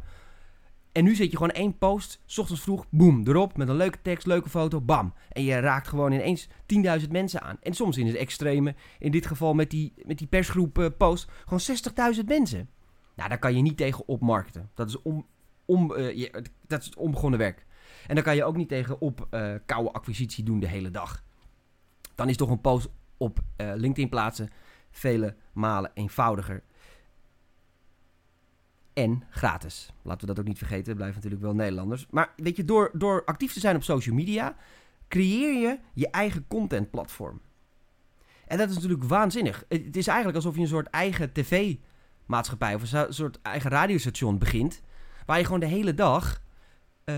En 0.91 1.03
nu 1.03 1.15
zet 1.15 1.31
je 1.31 1.37
gewoon 1.37 1.51
één 1.51 1.77
post, 1.77 2.21
s 2.25 2.37
ochtends 2.37 2.61
vroeg, 2.61 2.85
boem, 2.89 3.27
erop, 3.27 3.57
met 3.57 3.69
een 3.69 3.75
leuke 3.75 4.01
tekst, 4.01 4.27
leuke 4.27 4.49
foto, 4.49 4.81
bam. 4.81 5.13
En 5.29 5.43
je 5.43 5.59
raakt 5.59 5.87
gewoon 5.87 6.11
ineens 6.11 6.47
10.000 7.01 7.11
mensen 7.11 7.41
aan. 7.41 7.57
En 7.61 7.73
soms 7.73 7.97
in 7.97 8.07
het 8.07 8.15
extreme, 8.15 8.75
in 8.99 9.11
dit 9.11 9.25
geval 9.25 9.53
met 9.53 9.69
die, 9.69 9.93
met 10.05 10.17
die 10.17 10.27
persgroep 10.27 10.77
uh, 10.77 10.87
post, 10.97 11.31
gewoon 11.45 12.15
60.000 12.15 12.25
mensen. 12.25 12.69
Nou, 13.15 13.29
daar 13.29 13.39
kan 13.39 13.55
je 13.55 13.61
niet 13.61 13.77
tegen 13.77 14.07
opmarkten. 14.07 14.69
Dat 14.73 14.89
is, 14.89 15.01
om, 15.01 15.25
om, 15.65 15.91
uh, 15.91 16.15
je, 16.15 16.43
dat 16.67 16.81
is 16.81 16.95
onbegonnen 16.95 17.39
werk. 17.39 17.65
En 18.07 18.15
dan 18.15 18.23
kan 18.23 18.35
je 18.35 18.43
ook 18.43 18.57
niet 18.57 18.69
tegen 18.69 19.01
op 19.01 19.27
uh, 19.31 19.53
koude 19.65 19.91
acquisitie 19.91 20.43
doen 20.43 20.59
de 20.59 20.67
hele 20.67 20.91
dag 20.91 21.23
dan 22.15 22.29
is 22.29 22.37
toch 22.37 22.49
een 22.49 22.61
post 22.61 22.89
op 23.17 23.39
uh, 23.57 23.71
LinkedIn 23.75 24.09
plaatsen 24.09 24.49
vele 24.91 25.35
malen 25.53 25.91
eenvoudiger. 25.93 26.63
En 28.93 29.23
gratis. 29.29 29.93
Laten 30.01 30.21
we 30.21 30.33
dat 30.33 30.39
ook 30.39 30.47
niet 30.47 30.57
vergeten. 30.57 30.85
We 30.85 30.95
blijven 30.95 31.15
natuurlijk 31.15 31.41
wel 31.41 31.53
Nederlanders. 31.53 32.07
Maar 32.09 32.33
weet 32.35 32.55
je, 32.55 32.65
door, 32.65 32.91
door 32.93 33.25
actief 33.25 33.53
te 33.53 33.59
zijn 33.59 33.75
op 33.75 33.83
social 33.83 34.15
media, 34.15 34.55
creëer 35.07 35.59
je 35.61 35.79
je 35.93 36.09
eigen 36.09 36.45
contentplatform. 36.47 37.41
En 38.47 38.57
dat 38.57 38.69
is 38.69 38.75
natuurlijk 38.75 39.03
waanzinnig. 39.03 39.65
Het 39.69 39.97
is 39.97 40.07
eigenlijk 40.07 40.37
alsof 40.37 40.55
je 40.55 40.61
een 40.61 40.67
soort 40.67 40.87
eigen 40.87 41.31
tv-maatschappij 41.31 42.75
of 42.75 42.91
een 42.91 43.13
soort 43.13 43.41
eigen 43.41 43.69
radiostation 43.69 44.37
begint. 44.37 44.81
Waar 45.25 45.37
je 45.37 45.45
gewoon 45.45 45.59
de 45.59 45.65
hele 45.65 45.93
dag 45.93 46.41
uh, 47.05 47.15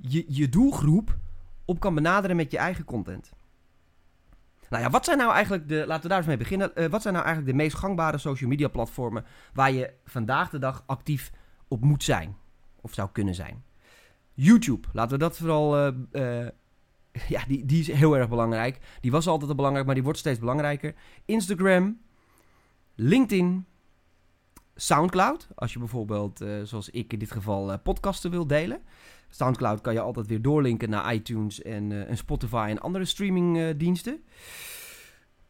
je, 0.00 0.24
je 0.28 0.48
doelgroep 0.48 1.16
op 1.64 1.80
kan 1.80 1.94
benaderen 1.94 2.36
met 2.36 2.50
je 2.50 2.58
eigen 2.58 2.84
content. 2.84 3.32
Nou 4.70 4.82
ja, 4.82 4.90
wat 4.90 5.04
zijn 5.04 5.18
nou 5.18 5.32
eigenlijk 5.32 5.68
de, 5.68 5.84
laten 5.86 6.02
we 6.02 6.08
daar 6.08 6.18
eens 6.18 6.26
mee 6.26 6.36
beginnen. 6.36 6.70
Uh, 6.74 6.86
wat 6.86 7.02
zijn 7.02 7.14
nou 7.14 7.26
eigenlijk 7.26 7.56
de 7.56 7.62
meest 7.62 7.76
gangbare 7.76 8.18
social 8.18 8.50
media 8.50 8.68
platformen 8.68 9.24
waar 9.52 9.72
je 9.72 9.92
vandaag 10.04 10.50
de 10.50 10.58
dag 10.58 10.82
actief 10.86 11.32
op 11.68 11.84
moet 11.84 12.04
zijn? 12.04 12.36
Of 12.80 12.94
zou 12.94 13.08
kunnen 13.12 13.34
zijn? 13.34 13.64
YouTube, 14.34 14.88
laten 14.92 15.12
we 15.12 15.18
dat 15.18 15.36
vooral, 15.36 15.86
uh, 15.86 15.94
uh, 16.12 16.48
ja, 17.28 17.44
die, 17.46 17.64
die 17.64 17.80
is 17.80 17.92
heel 17.92 18.16
erg 18.16 18.28
belangrijk. 18.28 18.78
Die 19.00 19.10
was 19.10 19.26
altijd 19.26 19.50
al 19.50 19.56
belangrijk, 19.56 19.86
maar 19.86 19.94
die 19.94 20.04
wordt 20.04 20.18
steeds 20.18 20.38
belangrijker. 20.38 20.94
Instagram, 21.24 21.98
LinkedIn, 22.94 23.66
Soundcloud. 24.80 25.48
Als 25.54 25.72
je 25.72 25.78
bijvoorbeeld, 25.78 26.40
eh, 26.40 26.48
zoals 26.62 26.90
ik 26.90 27.12
in 27.12 27.18
dit 27.18 27.30
geval, 27.30 27.72
eh, 27.72 27.78
podcasten 27.82 28.30
wil 28.30 28.46
delen. 28.46 28.82
Soundcloud 29.28 29.80
kan 29.80 29.92
je 29.92 30.00
altijd 30.00 30.26
weer 30.26 30.42
doorlinken 30.42 30.90
naar 30.90 31.14
iTunes 31.14 31.62
en, 31.62 31.92
eh, 31.92 32.10
en 32.10 32.16
Spotify 32.16 32.66
en 32.70 32.80
andere 32.80 33.04
streamingdiensten. 33.04 34.22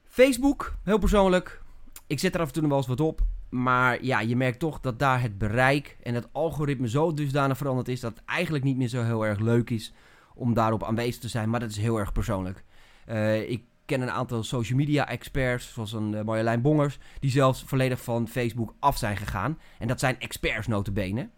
Facebook, 0.05 0.75
heel 0.85 0.99
persoonlijk. 0.99 1.63
Ik 2.07 2.19
zet 2.19 2.35
er 2.35 2.41
af 2.41 2.47
en 2.47 2.53
toe 2.53 2.63
nog 2.63 2.71
wel 2.71 2.81
eens 2.81 2.89
wat 2.89 3.01
op. 3.01 3.21
Maar 3.49 4.05
ja, 4.05 4.21
je 4.21 4.37
merkt 4.37 4.59
toch 4.59 4.81
dat 4.81 4.99
daar 4.99 5.23
het 5.23 5.39
bereik 5.39 5.97
en 6.03 6.15
het 6.15 6.29
algoritme 6.33 6.89
zo 6.89 7.15
dusdanig 7.15 7.57
veranderd 7.57 7.89
is 7.89 8.01
dat 8.01 8.17
het 8.17 8.25
eigenlijk 8.25 8.65
niet 8.65 8.77
meer 8.77 8.89
zo 8.89 9.03
heel 9.03 9.27
erg 9.27 9.39
leuk 9.39 9.71
is 9.71 9.93
om 10.35 10.55
daarop 10.55 10.85
aanwezig 10.85 11.21
te 11.21 11.29
zijn. 11.29 11.51
Maar 11.51 11.61
dat 11.61 11.71
is 11.71 11.77
heel 11.77 11.99
erg 11.99 12.13
persoonlijk. 12.13 12.65
Uh, 13.09 13.51
ik 13.51 13.65
ken 13.85 14.01
een 14.01 14.11
aantal 14.11 14.43
social 14.43 14.79
media 14.79 15.09
experts, 15.09 15.73
zoals 15.73 15.93
een 15.93 16.13
uh, 16.13 16.23
Marjolein 16.23 16.63
Bongers, 16.63 16.99
die 17.21 17.31
zelfs 17.31 17.63
volledig 17.67 18.03
van 18.03 18.29
Facebook 18.29 18.75
af 18.79 18.99
zijn 18.99 19.17
gegaan. 19.17 19.59
En 19.79 19.89
dat 19.89 20.01
zijn 20.01 20.21
experts 20.21 20.67
notabene. 20.67 21.29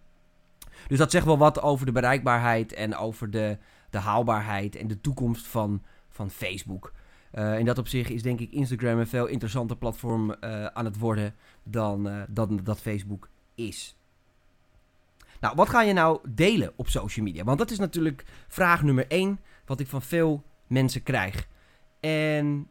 Dus 0.87 0.99
dat 0.99 1.11
zegt 1.11 1.25
wel 1.25 1.39
wat 1.39 1.63
over 1.63 1.87
de 1.87 1.93
bereikbaarheid 1.93 2.73
en 2.73 2.97
over 2.97 3.31
de, 3.31 3.59
de 3.91 3.99
haalbaarheid 3.99 4.77
en 4.77 4.89
de 4.89 5.01
toekomst 5.01 5.47
van, 5.47 5.83
van 6.09 6.31
Facebook. 6.31 6.93
Uh, 7.35 7.59
in 7.59 7.65
dat 7.65 7.79
opzicht 7.79 8.11
is 8.11 8.23
denk 8.23 8.41
ik 8.41 8.53
Instagram 8.53 8.99
een 8.99 9.07
veel 9.07 9.27
interessanter 9.27 9.77
platform 9.77 10.31
uh, 10.31 10.67
aan 10.67 10.85
het 10.85 10.99
worden 10.99 11.35
dan, 11.63 12.09
uh, 12.09 12.23
dan 12.29 12.61
dat 12.63 12.81
Facebook 12.81 13.29
is. 13.55 13.97
Nou, 15.41 15.55
wat 15.57 15.69
ga 15.69 15.83
je 15.83 15.93
nou 15.93 16.19
delen 16.29 16.73
op 16.77 16.89
social 16.89 17.25
media? 17.25 17.45
Want 17.45 17.59
dat 17.59 17.71
is 17.71 17.79
natuurlijk 17.79 18.25
vraag 18.49 18.83
nummer 18.83 19.07
1 19.09 19.41
wat 19.65 19.81
ik 19.81 19.87
van 19.87 20.03
veel 20.03 20.43
mensen 20.67 21.03
krijg. 21.03 21.49
En 22.01 22.69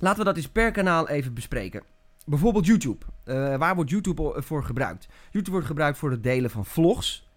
laten 0.00 0.18
we 0.18 0.24
dat 0.24 0.36
eens 0.36 0.48
per 0.48 0.70
kanaal 0.70 1.08
even 1.08 1.34
bespreken. 1.34 1.82
Bijvoorbeeld 2.24 2.66
YouTube. 2.66 3.04
waar 3.58 3.74
wordt 3.74 3.90
YouTube 3.90 4.34
voor 4.36 4.64
gebruikt? 4.64 5.08
YouTube 5.30 5.50
wordt 5.50 5.66
gebruikt 5.66 5.98
voor 5.98 6.10
het 6.10 6.22
delen 6.22 6.50
van 6.50 6.64
vlogs. 6.64 7.28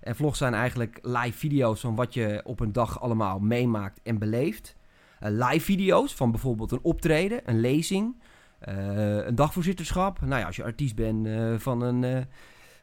En 0.00 0.16
vlogs 0.16 0.38
zijn 0.38 0.54
eigenlijk 0.54 0.98
live 1.02 1.38
video's 1.38 1.80
van 1.80 1.94
wat 1.94 2.14
je 2.14 2.40
op 2.44 2.60
een 2.60 2.72
dag 2.72 3.00
allemaal 3.00 3.38
meemaakt 3.38 4.00
en 4.02 4.18
beleeft. 4.18 4.76
Uh, 5.22 5.28
live 5.30 5.64
video's 5.64 6.14
van 6.14 6.30
bijvoorbeeld 6.30 6.72
een 6.72 6.82
optreden, 6.82 7.40
een 7.44 7.60
lezing, 7.60 8.22
uh, 8.68 9.26
een 9.26 9.34
dagvoorzitterschap. 9.34 10.20
Nou 10.20 10.40
ja, 10.40 10.46
als 10.46 10.56
je 10.56 10.64
artiest 10.64 10.94
bent 10.94 11.28
van, 11.62 11.82
een, 11.82 12.26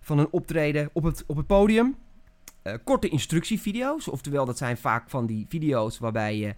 van 0.01 0.19
een 0.19 0.31
optreden 0.31 0.89
op 0.93 1.03
het, 1.03 1.23
op 1.27 1.37
het 1.37 1.47
podium. 1.47 1.95
korte 2.83 3.09
instructievideo's, 3.09 4.07
oftewel 4.07 4.45
dat 4.45 4.57
zijn 4.57 4.77
vaak 4.77 5.09
van 5.09 5.25
die 5.25 5.45
video's 5.49 5.99
waarbij 5.99 6.37
je 6.37 6.55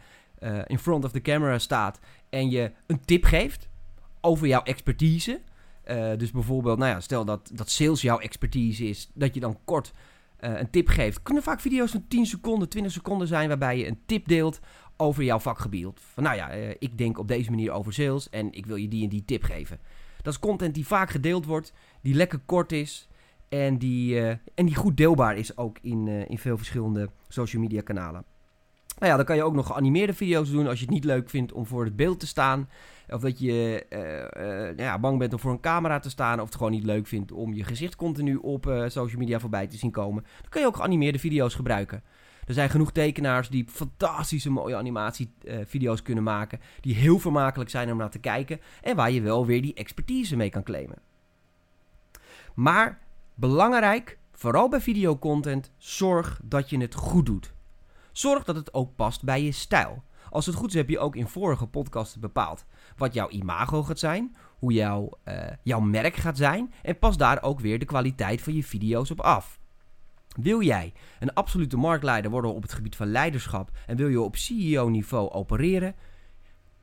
in 0.67 0.79
front 0.79 1.05
of 1.05 1.11
the 1.11 1.21
camera 1.21 1.59
staat 1.59 1.99
en 2.29 2.49
je 2.49 2.71
een 2.85 3.05
tip 3.05 3.23
geeft 3.23 3.69
over 4.27 4.47
jouw 4.47 4.63
expertise. 4.63 5.41
dus 6.17 6.31
bijvoorbeeld, 6.31 6.77
nou 6.77 6.91
ja, 6.91 6.99
stel 6.99 7.25
dat, 7.25 7.51
dat 7.53 7.69
sales 7.69 8.01
jouw 8.01 8.19
expertise 8.19 8.87
is, 8.87 9.09
dat 9.13 9.33
je 9.33 9.39
dan 9.39 9.59
kort 9.65 9.93
een 10.39 10.69
tip 10.69 10.87
geeft. 10.87 11.23
Kunnen 11.23 11.43
vaak 11.43 11.59
video's 11.59 11.91
van 11.91 12.07
10 12.07 12.25
seconden, 12.25 12.69
20 12.69 12.91
seconden 12.91 13.27
zijn 13.27 13.47
waarbij 13.47 13.77
je 13.77 13.87
een 13.87 13.99
tip 14.05 14.27
deelt 14.27 14.59
over 14.97 15.23
jouw 15.23 15.39
vakgebied. 15.39 15.87
Van 15.95 16.23
nou 16.23 16.35
ja, 16.35 16.57
uh, 16.57 16.69
ik 16.79 16.97
denk 16.97 17.19
op 17.19 17.27
deze 17.27 17.49
manier 17.49 17.71
over 17.71 17.93
sales 17.93 18.29
en 18.29 18.53
ik 18.53 18.65
wil 18.65 18.75
je 18.75 18.87
die 18.87 19.03
en 19.03 19.09
die 19.09 19.25
tip 19.25 19.43
geven. 19.43 19.79
Dat 20.21 20.33
is 20.33 20.39
content 20.39 20.73
die 20.73 20.87
vaak 20.87 21.09
gedeeld 21.09 21.45
wordt, 21.45 21.73
die 22.01 22.13
lekker 22.13 22.39
kort 22.45 22.71
is 22.71 23.07
en 23.49 23.77
die, 23.77 24.19
en 24.55 24.65
die 24.65 24.75
goed 24.75 24.97
deelbaar 24.97 25.37
is 25.37 25.57
ook 25.57 25.77
in, 25.81 26.07
in 26.07 26.37
veel 26.37 26.57
verschillende 26.57 27.09
social 27.27 27.61
media 27.61 27.81
kanalen. 27.81 28.25
Nou 28.97 29.11
ja, 29.11 29.17
dan 29.17 29.25
kan 29.25 29.35
je 29.35 29.43
ook 29.43 29.53
nog 29.53 29.67
geanimeerde 29.67 30.13
video's 30.13 30.51
doen 30.51 30.67
als 30.67 30.79
je 30.79 30.85
het 30.85 30.93
niet 30.93 31.03
leuk 31.03 31.29
vindt 31.29 31.51
om 31.51 31.65
voor 31.65 31.83
het 31.83 31.95
beeld 31.95 32.19
te 32.19 32.27
staan. 32.27 32.69
Of 33.09 33.21
dat 33.21 33.39
je 33.39 33.85
nou 34.75 34.75
ja, 34.75 34.99
bang 34.99 35.19
bent 35.19 35.33
om 35.33 35.39
voor 35.39 35.51
een 35.51 35.59
camera 35.59 35.99
te 35.99 36.09
staan. 36.09 36.39
Of 36.39 36.45
het 36.45 36.55
gewoon 36.55 36.71
niet 36.71 36.83
leuk 36.83 37.07
vindt 37.07 37.31
om 37.31 37.53
je 37.53 37.63
gezicht 37.63 37.95
continu 37.95 38.35
op 38.35 38.63
social 38.87 39.19
media 39.19 39.39
voorbij 39.39 39.67
te 39.67 39.77
zien 39.77 39.91
komen. 39.91 40.23
Dan 40.41 40.49
kan 40.49 40.61
je 40.61 40.67
ook 40.67 40.75
geanimeerde 40.75 41.19
video's 41.19 41.55
gebruiken. 41.55 42.03
Er 42.45 42.53
zijn 42.53 42.69
genoeg 42.69 42.91
tekenaars 42.91 43.49
die 43.49 43.65
fantastische 43.69 44.49
mooie 44.49 44.75
animatievideo's 44.75 46.01
kunnen 46.01 46.23
maken. 46.23 46.59
Die 46.81 46.95
heel 46.95 47.19
vermakelijk 47.19 47.69
zijn 47.69 47.91
om 47.91 47.97
naar 47.97 48.09
te 48.09 48.19
kijken. 48.19 48.59
En 48.81 48.95
waar 48.95 49.11
je 49.11 49.21
wel 49.21 49.45
weer 49.45 49.61
die 49.61 49.73
expertise 49.73 50.35
mee 50.35 50.49
kan 50.49 50.63
claimen. 50.63 50.97
Maar 52.53 52.99
belangrijk, 53.33 54.17
vooral 54.31 54.69
bij 54.69 54.81
videocontent, 54.81 55.71
zorg 55.77 56.39
dat 56.43 56.69
je 56.69 56.77
het 56.77 56.95
goed 56.95 57.25
doet. 57.25 57.55
Zorg 58.17 58.43
dat 58.43 58.55
het 58.55 58.73
ook 58.73 58.95
past 58.95 59.23
bij 59.23 59.43
je 59.43 59.51
stijl. 59.51 60.03
Als 60.29 60.45
het 60.45 60.55
goed 60.55 60.69
is, 60.69 60.75
heb 60.75 60.89
je 60.89 60.99
ook 60.99 61.15
in 61.15 61.27
vorige 61.27 61.67
podcasten 61.67 62.21
bepaald 62.21 62.65
wat 62.95 63.13
jouw 63.13 63.29
imago 63.29 63.83
gaat 63.83 63.99
zijn, 63.99 64.35
hoe 64.59 64.73
jouw, 64.73 65.09
uh, 65.25 65.43
jouw 65.63 65.79
merk 65.79 66.15
gaat 66.15 66.37
zijn 66.37 66.73
en 66.81 66.99
pas 66.99 67.17
daar 67.17 67.41
ook 67.43 67.59
weer 67.59 67.79
de 67.79 67.85
kwaliteit 67.85 68.41
van 68.41 68.53
je 68.53 68.63
video's 68.63 69.11
op 69.11 69.21
af. 69.21 69.59
Wil 70.27 70.61
jij 70.61 70.93
een 71.19 71.33
absolute 71.33 71.77
marktleider 71.77 72.31
worden 72.31 72.53
op 72.53 72.61
het 72.61 72.73
gebied 72.73 72.95
van 72.95 73.11
leiderschap 73.11 73.71
en 73.85 73.97
wil 73.97 74.07
je 74.07 74.21
op 74.21 74.35
CEO-niveau 74.35 75.29
opereren, 75.31 75.95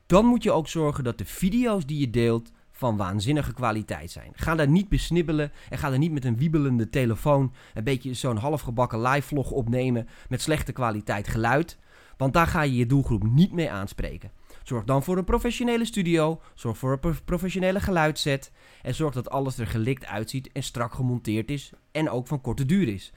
dan 0.05 0.25
moet 0.25 0.43
je 0.43 0.51
ook 0.51 0.67
zorgen 0.67 1.03
dat 1.03 1.17
de 1.17 1.25
video's 1.25 1.85
die 1.85 1.99
je 1.99 2.09
deelt 2.09 2.51
van 2.85 2.97
waanzinnige 2.97 3.53
kwaliteit 3.53 4.11
zijn. 4.11 4.31
Ga 4.35 4.55
daar 4.55 4.67
niet 4.67 4.89
besnibbelen 4.89 5.51
en 5.69 5.77
ga 5.77 5.91
er 5.91 5.97
niet 5.97 6.11
met 6.11 6.25
een 6.25 6.37
wiebelende 6.37 6.89
telefoon 6.89 7.53
een 7.73 7.83
beetje 7.83 8.13
zo'n 8.13 8.37
halfgebakken 8.37 9.01
live 9.01 9.27
vlog 9.27 9.51
opnemen 9.51 10.07
met 10.29 10.41
slechte 10.41 10.71
kwaliteit 10.71 11.27
geluid, 11.27 11.77
want 12.17 12.33
daar 12.33 12.47
ga 12.47 12.61
je 12.61 12.75
je 12.75 12.85
doelgroep 12.85 13.23
niet 13.23 13.51
mee 13.51 13.71
aanspreken. 13.71 14.31
Zorg 14.63 14.83
dan 14.83 15.03
voor 15.03 15.17
een 15.17 15.23
professionele 15.23 15.85
studio, 15.85 16.41
zorg 16.53 16.77
voor 16.77 16.99
een 17.01 17.23
professionele 17.25 17.79
geluidset 17.79 18.51
en 18.81 18.95
zorg 18.95 19.13
dat 19.13 19.29
alles 19.29 19.57
er 19.57 19.67
gelikt 19.67 20.05
uitziet 20.05 20.51
en 20.51 20.63
strak 20.63 20.93
gemonteerd 20.93 21.51
is 21.51 21.71
en 21.91 22.09
ook 22.09 22.27
van 22.27 22.41
korte 22.41 22.65
duur 22.65 22.87
is. 22.87 23.13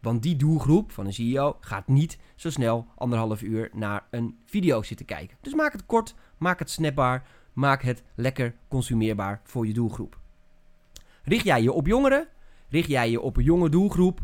Want 0.00 0.22
die 0.22 0.36
doelgroep 0.36 0.92
van 0.92 1.06
een 1.06 1.12
CEO 1.12 1.56
gaat 1.60 1.88
niet 1.88 2.18
zo 2.36 2.50
snel 2.50 2.86
anderhalf 2.96 3.42
uur 3.42 3.70
naar 3.72 4.06
een 4.10 4.38
video 4.44 4.82
zitten 4.82 5.06
kijken. 5.06 5.36
Dus 5.40 5.54
maak 5.54 5.72
het 5.72 5.86
kort, 5.86 6.14
maak 6.38 6.58
het 6.58 6.70
snapbaar, 6.70 7.26
maak 7.52 7.82
het 7.82 8.02
lekker 8.14 8.54
consumeerbaar 8.68 9.40
voor 9.44 9.66
je 9.66 9.72
doelgroep. 9.72 10.18
Richt 11.22 11.44
jij 11.44 11.62
je 11.62 11.72
op 11.72 11.86
jongeren, 11.86 12.28
richt 12.68 12.88
jij 12.88 13.10
je 13.10 13.20
op 13.20 13.36
een 13.36 13.44
jonge 13.44 13.68
doelgroep, 13.68 14.20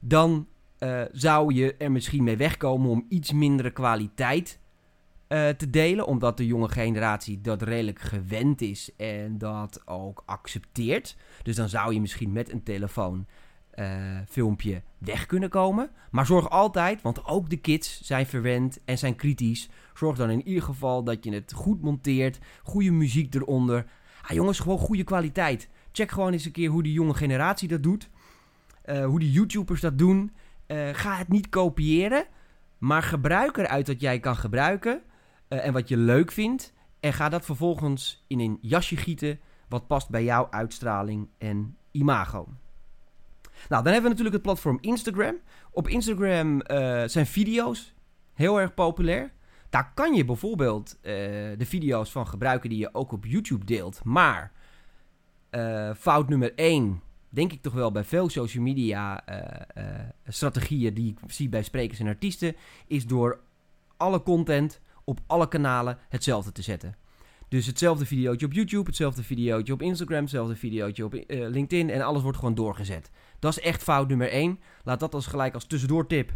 dan 0.00 0.46
uh, 0.78 1.02
zou 1.12 1.54
je 1.54 1.74
er 1.76 1.92
misschien 1.92 2.24
mee 2.24 2.36
wegkomen 2.36 2.90
om 2.90 3.06
iets 3.08 3.32
mindere 3.32 3.70
kwaliteit 3.70 4.58
uh, 5.28 5.48
te 5.48 5.70
delen, 5.70 6.06
omdat 6.06 6.36
de 6.36 6.46
jonge 6.46 6.68
generatie 6.68 7.40
dat 7.40 7.62
redelijk 7.62 8.00
gewend 8.00 8.60
is 8.60 8.90
en 8.96 9.38
dat 9.38 9.82
ook 9.86 10.22
accepteert. 10.26 11.16
Dus 11.42 11.56
dan 11.56 11.68
zou 11.68 11.94
je 11.94 12.00
misschien 12.00 12.32
met 12.32 12.52
een 12.52 12.62
telefoon 12.62 13.26
filmpje 14.28 14.82
weg 14.98 15.26
kunnen 15.26 15.48
komen. 15.48 15.90
Maar 16.10 16.26
zorg 16.26 16.50
altijd, 16.50 17.02
want 17.02 17.24
ook 17.24 17.50
de 17.50 17.56
kids 17.56 18.00
zijn 18.02 18.26
verwend 18.26 18.78
en 18.84 18.98
zijn 18.98 19.16
kritisch. 19.16 19.68
Zorg 19.94 20.16
dan 20.16 20.30
in 20.30 20.46
ieder 20.46 20.62
geval 20.62 21.04
dat 21.04 21.24
je 21.24 21.32
het 21.32 21.52
goed 21.52 21.82
monteert. 21.82 22.38
Goede 22.62 22.90
muziek 22.90 23.34
eronder. 23.34 23.86
Ah, 24.22 24.30
jongens, 24.30 24.60
gewoon 24.60 24.78
goede 24.78 25.04
kwaliteit. 25.04 25.68
Check 25.92 26.10
gewoon 26.10 26.32
eens 26.32 26.44
een 26.44 26.52
keer 26.52 26.70
hoe 26.70 26.82
die 26.82 26.92
jonge 26.92 27.14
generatie 27.14 27.68
dat 27.68 27.82
doet. 27.82 28.08
Uh, 28.84 29.04
hoe 29.04 29.18
die 29.18 29.30
YouTubers 29.30 29.80
dat 29.80 29.98
doen. 29.98 30.32
Uh, 30.66 30.88
ga 30.92 31.16
het 31.16 31.28
niet 31.28 31.48
kopiëren. 31.48 32.26
Maar 32.78 33.02
gebruik 33.02 33.56
eruit 33.56 33.86
wat 33.86 34.00
jij 34.00 34.20
kan 34.20 34.36
gebruiken. 34.36 35.02
en 35.48 35.72
wat 35.72 35.88
je 35.88 35.96
leuk 35.96 36.32
vindt. 36.32 36.72
En 37.00 37.12
ga 37.12 37.28
dat 37.28 37.44
vervolgens 37.44 38.24
in 38.26 38.40
een 38.40 38.58
jasje 38.60 38.96
gieten. 38.96 39.40
Wat 39.68 39.86
past 39.86 40.08
bij 40.08 40.24
jouw 40.24 40.46
uitstraling 40.50 41.28
en 41.38 41.76
imago. 41.90 42.48
Nou, 43.68 43.82
dan 43.82 43.92
hebben 43.92 44.02
we 44.02 44.08
natuurlijk 44.08 44.34
het 44.34 44.42
platform 44.42 44.78
Instagram. 44.80 45.36
Op 45.70 45.88
Instagram 45.88 46.54
uh, 46.54 47.02
zijn 47.06 47.26
video's 47.26 47.94
heel 48.34 48.60
erg 48.60 48.74
populair. 48.74 49.32
Daar 49.70 49.92
kan 49.94 50.14
je 50.14 50.24
bijvoorbeeld 50.24 50.96
uh, 50.96 51.12
de 51.58 51.66
video's 51.66 52.10
van 52.10 52.26
gebruiken 52.26 52.70
die 52.70 52.78
je 52.78 52.94
ook 52.94 53.12
op 53.12 53.24
YouTube 53.24 53.64
deelt. 53.64 54.00
Maar 54.04 54.52
uh, 55.50 55.94
fout 55.94 56.28
nummer 56.28 56.54
1, 56.54 57.02
denk 57.28 57.52
ik 57.52 57.62
toch 57.62 57.72
wel 57.72 57.92
bij 57.92 58.04
veel 58.04 58.28
social 58.28 58.62
media 58.62 59.24
strategieën 60.26 60.94
die 60.94 61.10
ik 61.10 61.30
zie 61.30 61.48
bij 61.48 61.62
sprekers 61.62 61.98
en 61.98 62.06
artiesten, 62.06 62.56
is 62.86 63.06
door 63.06 63.40
alle 63.96 64.22
content 64.22 64.80
op 65.04 65.20
alle 65.26 65.48
kanalen 65.48 65.98
hetzelfde 66.08 66.52
te 66.52 66.62
zetten. 66.62 66.96
Dus 67.48 67.66
hetzelfde 67.66 68.06
videootje 68.06 68.46
op 68.46 68.52
YouTube, 68.52 68.86
hetzelfde 68.86 69.22
videootje 69.22 69.72
op 69.72 69.82
Instagram, 69.82 70.20
hetzelfde 70.20 70.56
videootje 70.56 71.04
op 71.04 71.12
LinkedIn 71.28 71.90
en 71.90 72.02
alles 72.02 72.22
wordt 72.22 72.38
gewoon 72.38 72.54
doorgezet. 72.54 73.10
Dat 73.38 73.56
is 73.56 73.60
echt 73.60 73.82
fout 73.82 74.08
nummer 74.08 74.30
1. 74.30 74.60
Laat 74.84 75.00
dat 75.00 75.14
als 75.14 75.26
gelijk 75.26 75.54
als 75.54 75.64
tussendoor 75.64 76.06
tip. 76.06 76.32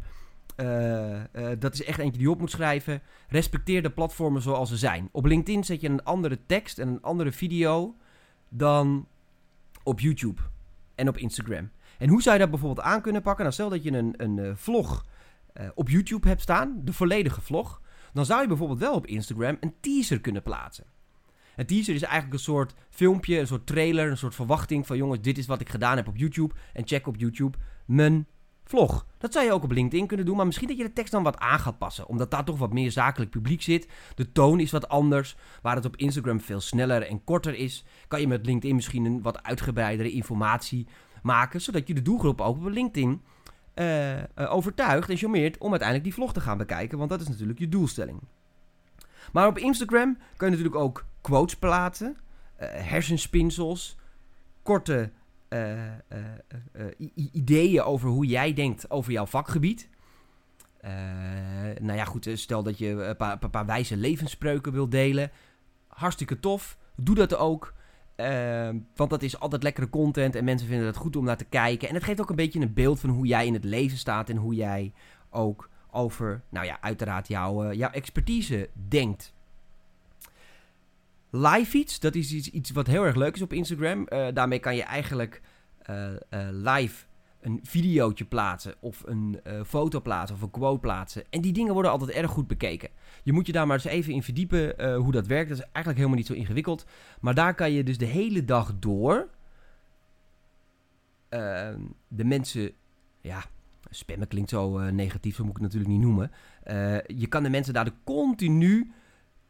Uh, 0.57 1.13
uh, 1.15 1.21
dat 1.59 1.75
is 1.75 1.85
echt 1.85 1.99
eentje 1.99 2.19
die 2.19 2.27
je 2.27 2.31
op 2.31 2.41
moet 2.41 2.51
schrijven. 2.51 3.03
Respecteer 3.29 3.83
de 3.83 3.91
platformen 3.91 4.43
zoals 4.43 4.69
ze 4.69 4.77
zijn. 4.77 5.09
Op 5.13 5.25
LinkedIn 5.25 5.65
zet 5.65 5.81
je 5.81 5.89
een 5.89 6.05
andere 6.05 6.39
tekst 6.47 6.79
en 6.79 6.89
een 6.89 7.03
andere 7.03 7.33
video 7.33 7.97
dan 8.49 9.07
op 9.83 10.01
YouTube 10.01 10.43
en 10.95 11.09
op 11.09 11.17
Instagram. 11.17 11.71
En 11.99 12.09
hoe 12.09 12.23
zou 12.23 12.35
je 12.35 12.41
dat 12.41 12.51
bijvoorbeeld 12.51 12.87
aan 12.87 13.03
kunnen 13.03 13.23
pakken? 13.23 13.43
Nou, 13.43 13.55
stel 13.55 13.69
dat 13.69 13.83
je 13.83 13.93
een, 13.93 14.15
een 14.17 14.37
uh, 14.37 14.51
vlog 14.55 15.05
op 15.75 15.89
YouTube 15.89 16.29
hebt 16.29 16.41
staan, 16.41 16.81
de 16.85 16.93
volledige 16.93 17.41
vlog. 17.41 17.81
Dan 18.13 18.25
zou 18.25 18.41
je 18.41 18.49
bijvoorbeeld 18.49 18.79
wel 18.79 18.95
op 18.95 19.07
Instagram 19.07 19.57
een 19.61 19.75
teaser 19.81 20.21
kunnen 20.21 20.43
plaatsen. 20.43 20.85
Een 21.57 21.67
teaser 21.67 21.95
is 21.95 22.03
eigenlijk 22.03 22.35
een 22.35 22.45
soort 22.45 22.75
filmpje, 22.91 23.39
een 23.39 23.47
soort 23.47 23.67
trailer, 23.67 24.11
een 24.11 24.17
soort 24.17 24.35
verwachting 24.35 24.87
van 24.87 24.97
jongens, 24.97 25.21
dit 25.21 25.39
is 25.39 25.47
wat 25.47 25.61
ik 25.61 25.69
gedaan 25.69 25.97
heb 25.97 26.09
op 26.09 26.17
YouTube. 26.17 26.55
En 26.73 26.87
check 26.87 27.07
op 27.07 27.17
YouTube 27.17 27.59
mijn 27.87 28.27
vlog. 28.65 29.07
Dat 29.19 29.33
zou 29.33 29.45
je 29.45 29.53
ook 29.53 29.63
op 29.63 29.71
LinkedIn 29.71 30.07
kunnen 30.07 30.27
doen, 30.27 30.37
maar 30.37 30.47
misschien 30.47 30.69
dat 30.69 30.77
je 30.77 30.83
de 30.83 30.93
tekst 30.93 31.13
dan 31.13 31.23
wat 31.23 31.39
aan 31.39 31.59
gaat 31.59 31.79
passen. 31.79 32.09
Omdat 32.09 32.31
daar 32.31 32.45
toch 32.45 32.59
wat 32.59 32.73
meer 32.73 32.91
zakelijk 32.91 33.31
publiek 33.31 33.63
zit. 33.63 33.89
De 34.15 34.33
toon 34.33 34.61
is 34.61 34.71
wat 34.71 34.89
anders. 34.89 35.37
Waar 35.63 35.77
het 35.77 35.85
op 35.85 35.97
Instagram 35.97 36.41
veel 36.41 36.61
sneller 36.61 37.03
en 37.03 37.25
korter 37.25 37.55
is, 37.55 37.85
kan 38.09 38.21
je 38.21 38.29
met 38.29 38.47
LinkedIn 38.47 38.75
misschien 38.75 39.05
een 39.05 39.23
wat 39.23 39.43
uitgebreidere 39.43 40.11
informatie 40.11 40.87
maken. 41.23 41.61
Zodat 41.61 41.89
je 41.89 41.95
de 41.95 42.03
doelgroep 42.03 42.41
ook 42.41 42.57
op 42.57 42.67
LinkedIn 42.67 43.23
uh, 43.75 44.17
uh, 44.17 44.23
overtuigt 44.49 45.11
en 45.11 45.17
charmeert 45.17 45.59
om 45.59 45.71
uiteindelijk 45.71 46.09
die 46.09 46.15
vlog 46.19 46.33
te 46.33 46.41
gaan 46.41 46.59
bekijken. 46.59 46.99
Want 46.99 47.11
dat 47.11 47.21
is 47.21 47.29
natuurlijk 47.29 47.59
je 47.59 47.69
doelstelling. 47.69 48.21
Maar 49.33 49.47
op 49.47 49.59
Instagram 49.59 50.17
kan 50.37 50.51
je 50.51 50.57
natuurlijk 50.57 50.85
ook 50.85 51.05
quotes 51.23 51.57
plaatsen, 51.57 52.17
uh, 52.61 52.69
hersenspinsels, 52.71 53.97
korte 54.63 55.11
uh, 55.49 55.73
uh, 55.79 57.11
ideeën 57.33 57.83
over 57.83 58.09
hoe 58.09 58.27
jij 58.27 58.53
denkt 58.53 58.91
over 58.91 59.13
jouw 59.13 59.27
vakgebied. 59.27 59.89
nou 61.81 61.95
ja, 61.95 62.05
goed, 62.05 62.29
stel 62.35 62.63
dat 62.63 62.79
je 62.79 62.89
een 62.89 63.17
paar, 63.17 63.39
paar 63.39 63.67
wijze 63.67 63.97
levensspreuken 63.97 64.73
wilt 64.73 64.91
delen. 64.91 65.31
Hartstikke 65.87 66.41
tof. 66.41 66.79
Doe 66.97 67.15
dat 67.15 67.37
ook. 67.37 67.75
want 68.95 69.11
dat 69.11 69.23
is 69.23 69.41
altijd 69.41 69.63
lekkere 69.63 69.91
content 69.91 70.35
en 70.35 70.45
mensen 70.45 70.69
vinden 70.69 70.87
het 70.87 70.97
goed 70.97 71.17
om 71.17 71.25
naar 71.25 71.37
te 71.37 71.45
kijken. 71.45 71.89
En 71.89 71.95
het 71.95 72.05
geeft 72.05 72.21
ook 72.21 72.31
een 72.31 72.37
beetje 72.37 72.61
een 72.61 72.75
beeld 72.75 73.01
van 73.01 73.11
hoe 73.11 73.27
jij 73.27 73.47
in 73.47 73.55
het 73.55 73.65
leven 73.65 73.99
staat 73.99 74.29
en 74.29 74.37
hoe 74.37 74.55
jij 74.55 74.93
ook 75.31 75.71
over, 75.91 76.43
nou 76.49 76.67
ja, 76.67 76.79
uiteraard 76.81 77.29
jouw, 77.29 77.73
jouw 77.73 77.91
expertise 77.91 78.69
denkt. 78.89 79.35
Live 81.35 81.79
iets, 81.79 82.01
dat 82.01 82.15
is 82.15 82.33
iets, 82.33 82.51
iets 82.51 82.71
wat 82.71 82.87
heel 82.87 83.05
erg 83.05 83.15
leuk 83.15 83.35
is 83.35 83.43
op 83.43 83.53
Instagram. 83.53 84.07
Uh, 84.09 84.27
daarmee 84.35 84.59
kan 84.59 84.77
je 84.77 84.83
eigenlijk 84.83 85.41
uh, 85.91 86.11
uh, 86.11 86.49
live 86.51 87.05
een 87.41 87.61
videootje 87.63 88.25
plaatsen 88.25 88.75
of 88.81 89.03
een 89.07 89.41
foto 89.67 90.01
plaatsen 90.01 90.37
of 90.37 90.43
een 90.43 90.51
quote 90.51 90.81
plaatsen. 90.81 91.25
En 91.31 91.41
die 91.41 91.53
dingen 91.53 91.73
worden 91.73 91.91
altijd 91.91 92.11
erg 92.11 92.31
goed 92.31 92.47
bekeken. 92.47 92.89
Je 93.23 93.33
moet 93.33 93.47
je 93.47 93.53
daar 93.53 93.67
maar 93.67 93.77
eens 93.77 93.85
even 93.85 94.13
in 94.13 94.23
verdiepen 94.23 94.95
hoe 94.95 95.13
dat 95.13 95.27
werkt. 95.27 95.49
Dat 95.49 95.59
is 95.59 95.65
eigenlijk 95.65 95.97
helemaal 95.97 96.17
niet 96.17 96.27
zo 96.27 96.33
ingewikkeld. 96.33 96.87
Maar 97.21 97.35
daar 97.35 97.55
kan 97.55 97.73
je 97.73 97.85
dus 97.85 97.99
de 97.99 98.05
hele 98.05 98.45
dag 98.45 98.79
door 98.79 99.29
ehm, 101.29 101.81
de 102.09 102.25
mensen, 102.25 102.71
ja, 103.21 103.45
spammen 103.91 104.29
klinkt 104.29 104.51
zo 104.51 104.91
negatief, 104.91 105.35
zo 105.35 105.45
moet 105.45 105.57
ik 105.57 105.63
het 105.63 105.73
natuurlijk 105.73 105.93
niet 105.93 106.03
noemen. 106.03 106.31
je 107.07 107.27
kan 107.29 107.43
de 107.43 107.51
mensen 107.51 107.75
daar 107.75 107.85
de 107.85 107.95
continu 108.05 108.93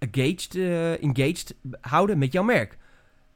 engaged, 0.03 0.55
uh, 0.55 1.03
engaged 1.03 1.55
houden 1.81 2.19
met 2.19 2.33
jouw 2.33 2.43
merk. 2.43 2.79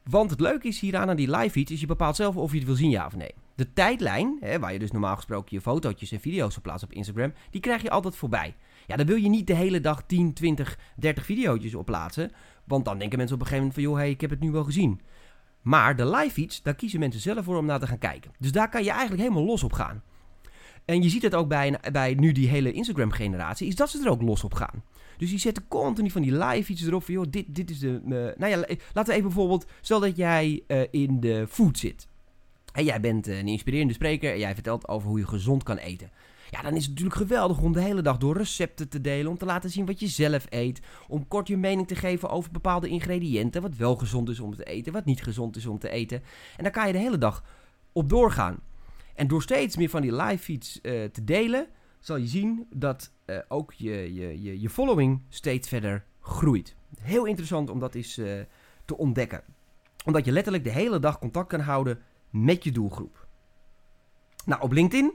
Want 0.04 0.30
het 0.30 0.40
leuke 0.40 0.68
is 0.68 0.80
hieraan 0.80 1.08
aan 1.08 1.16
die 1.16 1.30
live 1.30 1.50
feeds, 1.50 1.70
is 1.70 1.80
je 1.80 1.86
bepaalt 1.86 2.16
zelf 2.16 2.36
of 2.36 2.50
je 2.50 2.56
het 2.56 2.66
wil 2.66 2.76
zien 2.76 2.90
ja 2.90 3.06
of 3.06 3.16
nee. 3.16 3.34
De 3.54 3.72
tijdlijn, 3.72 4.36
hè, 4.40 4.58
waar 4.58 4.72
je 4.72 4.78
dus 4.78 4.90
normaal 4.90 5.16
gesproken 5.16 5.56
je 5.56 5.60
fotootjes 5.60 6.12
en 6.12 6.20
video's 6.20 6.52
verplaatst 6.52 6.84
op 6.84 6.92
Instagram, 6.92 7.32
die 7.50 7.60
krijg 7.60 7.82
je 7.82 7.90
altijd 7.90 8.16
voorbij. 8.16 8.54
Ja, 8.86 8.96
dan 8.96 9.06
wil 9.06 9.16
je 9.16 9.28
niet 9.28 9.46
de 9.46 9.54
hele 9.54 9.80
dag 9.80 10.02
10, 10.06 10.32
20, 10.32 10.78
30 10.96 11.24
video's 11.24 11.74
op 11.74 11.86
plaatsen. 11.86 12.32
Want 12.64 12.84
dan 12.84 12.98
denken 12.98 13.18
mensen 13.18 13.36
op 13.36 13.42
een 13.42 13.48
gegeven 13.48 13.68
moment 13.68 13.84
van, 13.84 13.92
joh, 13.92 14.02
hey, 14.02 14.10
ik 14.10 14.20
heb 14.20 14.30
het 14.30 14.40
nu 14.40 14.50
wel 14.50 14.64
gezien. 14.64 15.00
Maar 15.62 15.96
de 15.96 16.10
live 16.10 16.30
feeds, 16.30 16.62
daar 16.62 16.74
kiezen 16.74 17.00
mensen 17.00 17.20
zelf 17.20 17.44
voor 17.44 17.56
om 17.56 17.66
naar 17.66 17.80
te 17.80 17.86
gaan 17.86 17.98
kijken. 17.98 18.30
Dus 18.38 18.52
daar 18.52 18.68
kan 18.68 18.84
je 18.84 18.90
eigenlijk 18.90 19.22
helemaal 19.22 19.44
los 19.44 19.62
op 19.62 19.72
gaan. 19.72 20.02
En 20.86 21.02
je 21.02 21.08
ziet 21.08 21.22
het 21.22 21.34
ook 21.34 21.48
bij, 21.48 21.78
bij 21.92 22.14
nu 22.14 22.32
die 22.32 22.48
hele 22.48 22.72
Instagram-generatie, 22.72 23.68
is 23.68 23.74
dat 23.74 23.90
ze 23.90 24.04
er 24.04 24.10
ook 24.10 24.22
los 24.22 24.44
op 24.44 24.54
gaan. 24.54 24.82
Dus 25.16 25.30
die 25.30 25.38
zetten 25.38 25.68
continu 25.68 26.10
van 26.10 26.22
die 26.22 26.32
live 26.32 26.72
iets 26.72 26.86
erop 26.86 27.04
van, 27.04 27.14
joh, 27.14 27.26
dit, 27.30 27.54
dit 27.54 27.70
is 27.70 27.78
de... 27.78 28.00
Uh, 28.08 28.16
nou 28.36 28.46
ja, 28.46 28.56
laten 28.92 29.12
we 29.12 29.12
even 29.12 29.22
bijvoorbeeld, 29.22 29.66
stel 29.80 30.00
dat 30.00 30.16
jij 30.16 30.62
uh, 30.68 30.80
in 30.90 31.20
de 31.20 31.46
food 31.48 31.78
zit. 31.78 32.08
En 32.72 32.84
jij 32.84 33.00
bent 33.00 33.26
een 33.26 33.48
inspirerende 33.48 33.92
spreker 33.92 34.32
en 34.32 34.38
jij 34.38 34.54
vertelt 34.54 34.88
over 34.88 35.08
hoe 35.08 35.18
je 35.18 35.26
gezond 35.26 35.62
kan 35.62 35.76
eten. 35.76 36.10
Ja, 36.50 36.62
dan 36.62 36.74
is 36.74 36.80
het 36.80 36.88
natuurlijk 36.88 37.16
geweldig 37.16 37.60
om 37.60 37.72
de 37.72 37.80
hele 37.80 38.02
dag 38.02 38.16
door 38.18 38.36
recepten 38.36 38.88
te 38.88 39.00
delen, 39.00 39.30
om 39.30 39.38
te 39.38 39.44
laten 39.44 39.70
zien 39.70 39.86
wat 39.86 40.00
je 40.00 40.06
zelf 40.06 40.46
eet, 40.48 40.80
om 41.08 41.28
kort 41.28 41.48
je 41.48 41.56
mening 41.56 41.88
te 41.88 41.94
geven 41.94 42.30
over 42.30 42.50
bepaalde 42.50 42.88
ingrediënten, 42.88 43.62
wat 43.62 43.76
wel 43.76 43.96
gezond 43.96 44.28
is 44.28 44.40
om 44.40 44.54
te 44.56 44.64
eten, 44.64 44.92
wat 44.92 45.04
niet 45.04 45.22
gezond 45.22 45.56
is 45.56 45.66
om 45.66 45.78
te 45.78 45.90
eten. 45.90 46.22
En 46.56 46.62
daar 46.62 46.72
kan 46.72 46.86
je 46.86 46.92
de 46.92 46.98
hele 46.98 47.18
dag 47.18 47.44
op 47.92 48.08
doorgaan. 48.08 48.58
En 49.16 49.26
door 49.26 49.42
steeds 49.42 49.76
meer 49.76 49.88
van 49.88 50.02
die 50.02 50.16
live 50.16 50.44
feeds 50.44 50.78
uh, 50.82 51.04
te 51.04 51.24
delen, 51.24 51.66
zal 52.00 52.16
je 52.16 52.26
zien 52.26 52.66
dat 52.70 53.12
uh, 53.26 53.38
ook 53.48 53.72
je, 53.72 54.14
je, 54.14 54.42
je, 54.42 54.60
je 54.60 54.70
following 54.70 55.22
steeds 55.28 55.68
verder 55.68 56.04
groeit. 56.20 56.76
Heel 57.00 57.24
interessant 57.24 57.70
om 57.70 57.78
dat 57.78 57.94
eens 57.94 58.18
uh, 58.18 58.40
te 58.84 58.96
ontdekken. 58.96 59.42
Omdat 60.04 60.24
je 60.24 60.32
letterlijk 60.32 60.64
de 60.64 60.70
hele 60.70 60.98
dag 60.98 61.18
contact 61.18 61.48
kan 61.48 61.60
houden 61.60 62.02
met 62.30 62.64
je 62.64 62.72
doelgroep. 62.72 63.26
Nou, 64.44 64.62
op 64.62 64.72
LinkedIn. 64.72 65.14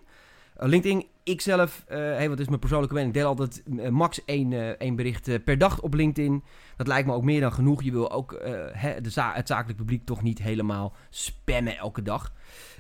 Uh, 0.63 0.69
LinkedIn, 0.69 1.07
ik 1.23 1.41
zelf, 1.41 1.83
hey, 1.87 2.29
wat 2.29 2.39
is 2.39 2.47
mijn 2.47 2.59
persoonlijke 2.59 2.95
mening, 2.95 3.13
deel 3.13 3.27
altijd 3.27 3.63
max 3.89 4.25
één, 4.25 4.79
één 4.79 4.95
bericht 4.95 5.43
per 5.43 5.57
dag 5.57 5.81
op 5.81 5.93
LinkedIn. 5.93 6.43
Dat 6.77 6.87
lijkt 6.87 7.07
me 7.07 7.13
ook 7.13 7.23
meer 7.23 7.41
dan 7.41 7.53
genoeg. 7.53 7.83
Je 7.83 7.91
wil 7.91 8.11
ook 8.11 8.41
he, 8.73 9.01
de 9.01 9.21
het 9.21 9.47
zakelijk 9.47 9.77
publiek 9.77 10.05
toch 10.05 10.21
niet 10.21 10.41
helemaal 10.41 10.93
spammen 11.09 11.77
elke 11.77 12.01
dag. 12.01 12.33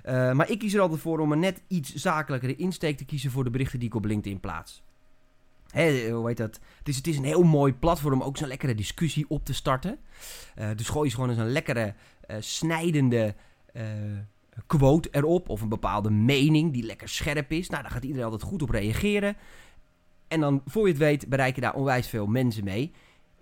Maar 0.05 0.49
ik 0.49 0.59
kies 0.59 0.73
er 0.73 0.81
altijd 0.81 1.01
voor 1.01 1.19
om 1.19 1.31
een 1.31 1.39
net 1.39 1.61
iets 1.67 1.93
zakelijkere 1.93 2.55
insteek 2.55 2.97
te 2.97 3.05
kiezen 3.05 3.31
voor 3.31 3.43
de 3.43 3.49
berichten 3.49 3.79
die 3.79 3.87
ik 3.87 3.95
op 3.95 4.05
LinkedIn 4.05 4.39
plaats. 4.39 4.83
Hè, 5.67 6.09
hoe 6.09 6.27
heet 6.27 6.37
dat? 6.37 6.59
Het 6.77 6.87
is, 6.87 6.95
het 6.95 7.07
is 7.07 7.17
een 7.17 7.23
heel 7.23 7.43
mooi 7.43 7.73
platform 7.73 8.21
om 8.21 8.27
ook 8.27 8.37
zo'n 8.37 8.47
lekkere 8.47 8.75
discussie 8.75 9.25
op 9.27 9.45
te 9.45 9.53
starten. 9.53 9.99
Dus 10.75 10.89
gooi 10.89 11.09
je 11.09 11.15
gewoon 11.15 11.29
eens 11.29 11.39
een 11.39 11.51
lekkere, 11.51 11.93
snijdende 12.39 13.35
quote 14.67 15.09
erop. 15.11 15.49
Of 15.49 15.61
een 15.61 15.69
bepaalde 15.69 16.11
mening 16.11 16.73
die 16.73 16.83
lekker 16.83 17.09
scherp 17.09 17.51
is. 17.51 17.69
Nou, 17.69 17.81
daar 17.81 17.91
gaat 17.91 18.03
iedereen 18.03 18.25
altijd 18.25 18.43
goed 18.43 18.61
op 18.61 18.69
reageren. 18.69 19.37
En 20.27 20.39
dan, 20.39 20.61
voor 20.65 20.85
je 20.85 20.93
het 20.93 21.01
weet, 21.01 21.29
bereik 21.29 21.55
je 21.55 21.61
daar 21.61 21.75
onwijs 21.75 22.07
veel 22.07 22.27
mensen 22.27 22.63
mee. 22.63 22.91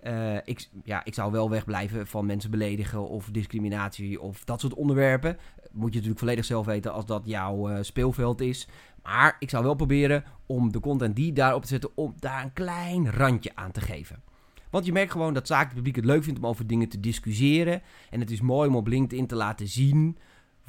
Uh, 0.04 0.36
ik, 0.44 0.68
ja, 0.84 1.04
ik 1.04 1.14
zou 1.14 1.32
wel 1.32 1.50
wegblijven 1.50 2.06
van 2.06 2.26
mensen 2.26 2.50
beledigen 2.50 3.08
of 3.08 3.28
discriminatie 3.32 4.20
of 4.20 4.44
dat 4.44 4.60
soort 4.60 4.74
onderwerpen. 4.74 5.36
Moet 5.72 5.88
je 5.88 5.94
natuurlijk 5.94 6.18
volledig 6.18 6.44
zelf 6.44 6.66
weten 6.66 6.92
als 6.92 7.06
dat 7.06 7.22
jouw 7.24 7.70
uh, 7.70 7.78
speelveld 7.80 8.40
is. 8.40 8.68
Maar 9.02 9.36
ik 9.38 9.50
zou 9.50 9.64
wel 9.64 9.74
proberen 9.74 10.24
om 10.46 10.72
de 10.72 10.80
content 10.80 11.16
die 11.16 11.32
daarop 11.32 11.62
te 11.62 11.68
zetten, 11.68 11.90
om 11.94 12.14
daar 12.18 12.42
een 12.42 12.52
klein 12.52 13.10
randje 13.10 13.50
aan 13.54 13.70
te 13.70 13.80
geven. 13.80 14.22
Want 14.70 14.86
je 14.86 14.92
merkt 14.92 15.12
gewoon 15.12 15.34
dat 15.34 15.46
zakelijk 15.46 15.74
publiek 15.74 15.96
het 15.96 16.04
leuk 16.04 16.24
vindt 16.24 16.38
om 16.38 16.46
over 16.46 16.66
dingen 16.66 16.88
te 16.88 17.00
discussiëren. 17.00 17.82
En 18.10 18.20
het 18.20 18.30
is 18.30 18.40
mooi 18.40 18.68
om 18.68 18.76
op 18.76 18.86
LinkedIn 18.86 19.26
te 19.26 19.34
laten 19.34 19.68
zien 19.68 20.18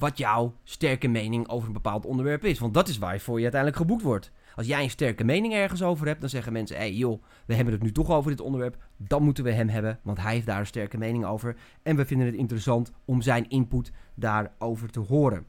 wat 0.02 0.18
jouw 0.18 0.54
sterke 0.64 1.08
mening 1.08 1.48
over 1.48 1.66
een 1.66 1.72
bepaald 1.72 2.06
onderwerp 2.06 2.44
is. 2.44 2.58
Want 2.58 2.74
dat 2.74 2.88
is 2.88 2.98
waarvoor 2.98 3.36
je 3.36 3.42
uiteindelijk 3.42 3.80
geboekt 3.80 4.02
wordt. 4.02 4.30
Als 4.54 4.66
jij 4.66 4.82
een 4.82 4.90
sterke 4.90 5.24
mening 5.24 5.54
ergens 5.54 5.82
over 5.82 6.06
hebt, 6.06 6.20
dan 6.20 6.28
zeggen 6.28 6.52
mensen: 6.52 6.76
hé 6.76 6.82
hey, 6.82 6.92
joh, 6.92 7.22
we 7.46 7.54
hebben 7.54 7.74
het 7.74 7.82
nu 7.82 7.92
toch 7.92 8.10
over 8.10 8.30
dit 8.30 8.40
onderwerp. 8.40 8.76
Dan 8.96 9.22
moeten 9.22 9.44
we 9.44 9.52
hem 9.52 9.68
hebben, 9.68 9.98
want 10.02 10.18
hij 10.18 10.32
heeft 10.32 10.46
daar 10.46 10.58
een 10.58 10.66
sterke 10.66 10.98
mening 10.98 11.24
over. 11.24 11.56
En 11.82 11.96
we 11.96 12.06
vinden 12.06 12.26
het 12.26 12.36
interessant 12.36 12.92
om 13.04 13.20
zijn 13.20 13.48
input 13.48 13.92
daarover 14.14 14.90
te 14.90 15.00
horen. 15.00 15.46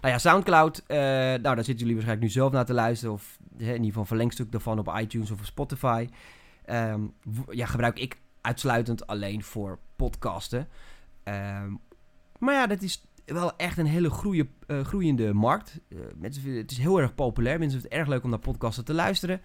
Nou 0.00 0.12
ja, 0.12 0.18
Soundcloud, 0.18 0.82
uh, 0.88 0.96
nou 0.96 1.40
daar 1.40 1.56
zitten 1.56 1.76
jullie 1.76 1.94
waarschijnlijk 1.94 2.26
nu 2.26 2.32
zelf 2.32 2.52
naar 2.52 2.66
te 2.66 2.72
luisteren. 2.72 3.14
Of 3.14 3.38
in 3.56 3.66
ieder 3.66 3.84
geval 3.84 4.00
een 4.00 4.06
verlengstuk 4.06 4.52
daarvan 4.52 4.78
op 4.78 4.94
iTunes 4.98 5.30
of 5.30 5.38
Spotify. 5.42 6.08
Um, 6.66 7.14
ja, 7.50 7.66
gebruik 7.66 7.98
ik 7.98 8.18
uitsluitend 8.40 9.06
alleen 9.06 9.42
voor 9.42 9.78
podcasten. 9.96 10.68
Um, 11.24 11.80
maar 12.38 12.54
ja, 12.54 12.66
dat 12.66 12.82
is 12.82 13.07
wel 13.32 13.56
echt 13.56 13.78
een 13.78 13.86
hele 13.86 14.10
uh, 14.30 14.80
groeiende 14.84 15.32
markt. 15.32 15.80
Uh, 15.88 15.98
mensen 16.16 16.56
het 16.56 16.70
is 16.70 16.78
heel 16.78 17.00
erg 17.00 17.14
populair. 17.14 17.58
Mensen 17.58 17.80
vinden 17.80 17.90
het 17.90 18.00
erg 18.00 18.08
leuk 18.08 18.24
om 18.24 18.30
naar 18.30 18.38
podcasten 18.38 18.84
te 18.84 18.94
luisteren. 18.94 19.40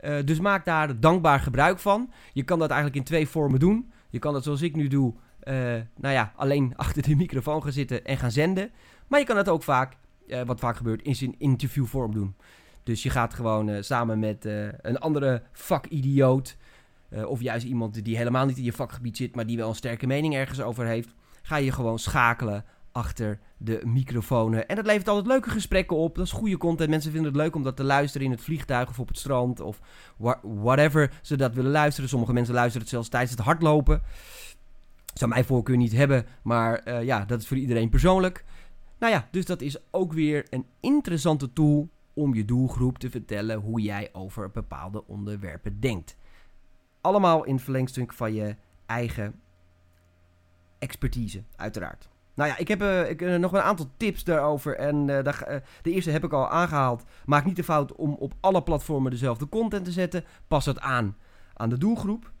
Uh, 0.00 0.16
dus 0.24 0.40
maak 0.40 0.64
daar 0.64 1.00
dankbaar 1.00 1.40
gebruik 1.40 1.78
van. 1.78 2.12
Je 2.32 2.42
kan 2.42 2.58
dat 2.58 2.70
eigenlijk 2.70 2.98
in 2.98 3.06
twee 3.06 3.28
vormen 3.28 3.60
doen. 3.60 3.90
Je 4.10 4.18
kan 4.18 4.32
dat 4.32 4.44
zoals 4.44 4.62
ik 4.62 4.76
nu 4.76 4.88
doe, 4.88 5.14
nou 5.96 6.14
ja, 6.14 6.32
alleen 6.36 6.72
achter 6.76 7.02
de 7.02 7.16
microfoon 7.16 7.62
gaan 7.62 7.72
zitten 7.72 8.04
en 8.04 8.16
gaan 8.16 8.30
zenden. 8.30 8.70
Maar 9.08 9.20
je 9.20 9.26
kan 9.26 9.36
het 9.36 9.48
ook 9.48 9.62
vaak, 9.62 9.96
wat 10.44 10.60
vaak 10.60 10.76
gebeurt, 10.76 11.02
in 11.02 11.16
zijn 11.16 11.34
interviewvorm 11.38 12.14
doen. 12.14 12.34
Dus 12.82 13.02
je 13.02 13.10
gaat 13.10 13.34
gewoon 13.34 13.84
samen 13.84 14.18
met 14.18 14.44
een 14.80 14.98
andere 14.98 15.42
vakidioot... 15.52 16.56
of 17.26 17.40
juist 17.40 17.66
iemand 17.66 18.04
die 18.04 18.16
helemaal 18.16 18.46
niet 18.46 18.56
in 18.56 18.64
je 18.64 18.72
vakgebied 18.72 19.16
zit... 19.16 19.34
maar 19.34 19.46
die 19.46 19.56
wel 19.56 19.68
een 19.68 19.74
sterke 19.74 20.06
mening 20.06 20.34
ergens 20.34 20.60
over 20.60 20.86
heeft... 20.86 21.14
ga 21.42 21.56
je 21.56 21.72
gewoon 21.72 21.98
schakelen 21.98 22.64
achter 22.94 23.38
de 23.56 23.80
microfoons. 23.84 24.66
En 24.66 24.76
dat 24.76 24.86
levert 24.86 25.08
altijd 25.08 25.26
leuke 25.26 25.50
gesprekken 25.50 25.96
op. 25.96 26.14
Dat 26.14 26.24
is 26.24 26.32
goede 26.32 26.56
content. 26.56 26.90
Mensen 26.90 27.12
vinden 27.12 27.32
het 27.32 27.40
leuk 27.40 27.54
om 27.54 27.62
dat 27.62 27.76
te 27.76 27.84
luisteren 27.84 28.26
in 28.26 28.32
het 28.32 28.42
vliegtuig 28.42 28.88
of 28.88 28.98
op 28.98 29.08
het 29.08 29.18
strand 29.18 29.60
of 29.60 29.80
whatever 30.42 31.18
ze 31.22 31.36
dat 31.36 31.54
willen 31.54 31.70
luisteren. 31.70 32.08
Sommige 32.08 32.32
mensen 32.32 32.54
luisteren 32.54 32.82
het 32.82 32.90
zelfs 32.90 33.08
tijdens 33.08 33.32
het 33.32 33.40
hardlopen. 33.40 34.02
Zou 35.14 35.30
mijn 35.30 35.44
voorkeur 35.44 35.76
niet 35.76 35.92
hebben, 35.92 36.26
maar 36.42 36.88
uh, 36.88 37.02
ja, 37.02 37.24
dat 37.24 37.40
is 37.40 37.48
voor 37.48 37.56
iedereen 37.56 37.88
persoonlijk. 37.88 38.44
Nou 38.98 39.12
ja, 39.12 39.28
dus 39.30 39.44
dat 39.44 39.60
is 39.60 39.76
ook 39.90 40.12
weer 40.12 40.46
een 40.50 40.66
interessante 40.80 41.52
tool 41.52 41.88
om 42.14 42.34
je 42.34 42.44
doelgroep 42.44 42.98
te 42.98 43.10
vertellen 43.10 43.60
hoe 43.60 43.80
jij 43.80 44.08
over 44.12 44.50
bepaalde 44.50 45.06
onderwerpen 45.06 45.80
denkt. 45.80 46.16
Allemaal 47.00 47.44
in 47.44 47.58
verlengstuk 47.58 48.12
van 48.12 48.34
je 48.34 48.56
eigen 48.86 49.40
expertise, 50.78 51.42
uiteraard. 51.56 52.08
Nou 52.34 52.48
ja, 52.48 52.58
ik 52.58 52.68
heb 52.68 52.82
uh, 52.82 53.10
ik, 53.10 53.22
uh, 53.22 53.36
nog 53.36 53.52
een 53.52 53.60
aantal 53.60 53.90
tips 53.96 54.24
daarover. 54.24 54.76
En 54.76 55.08
uh, 55.08 55.22
daar, 55.22 55.62
de 55.82 55.90
eerste 55.90 56.10
heb 56.10 56.24
ik 56.24 56.32
al 56.32 56.48
aangehaald. 56.48 57.04
Maak 57.26 57.44
niet 57.44 57.56
de 57.56 57.64
fout 57.64 57.94
om 57.94 58.14
op 58.14 58.32
alle 58.40 58.62
platformen 58.62 59.10
dezelfde 59.10 59.48
content 59.48 59.84
te 59.84 59.92
zetten. 59.92 60.24
Pas 60.48 60.66
het 60.66 60.80
aan 60.80 61.16
aan 61.54 61.68
de 61.68 61.78
doelgroep. 61.78 62.32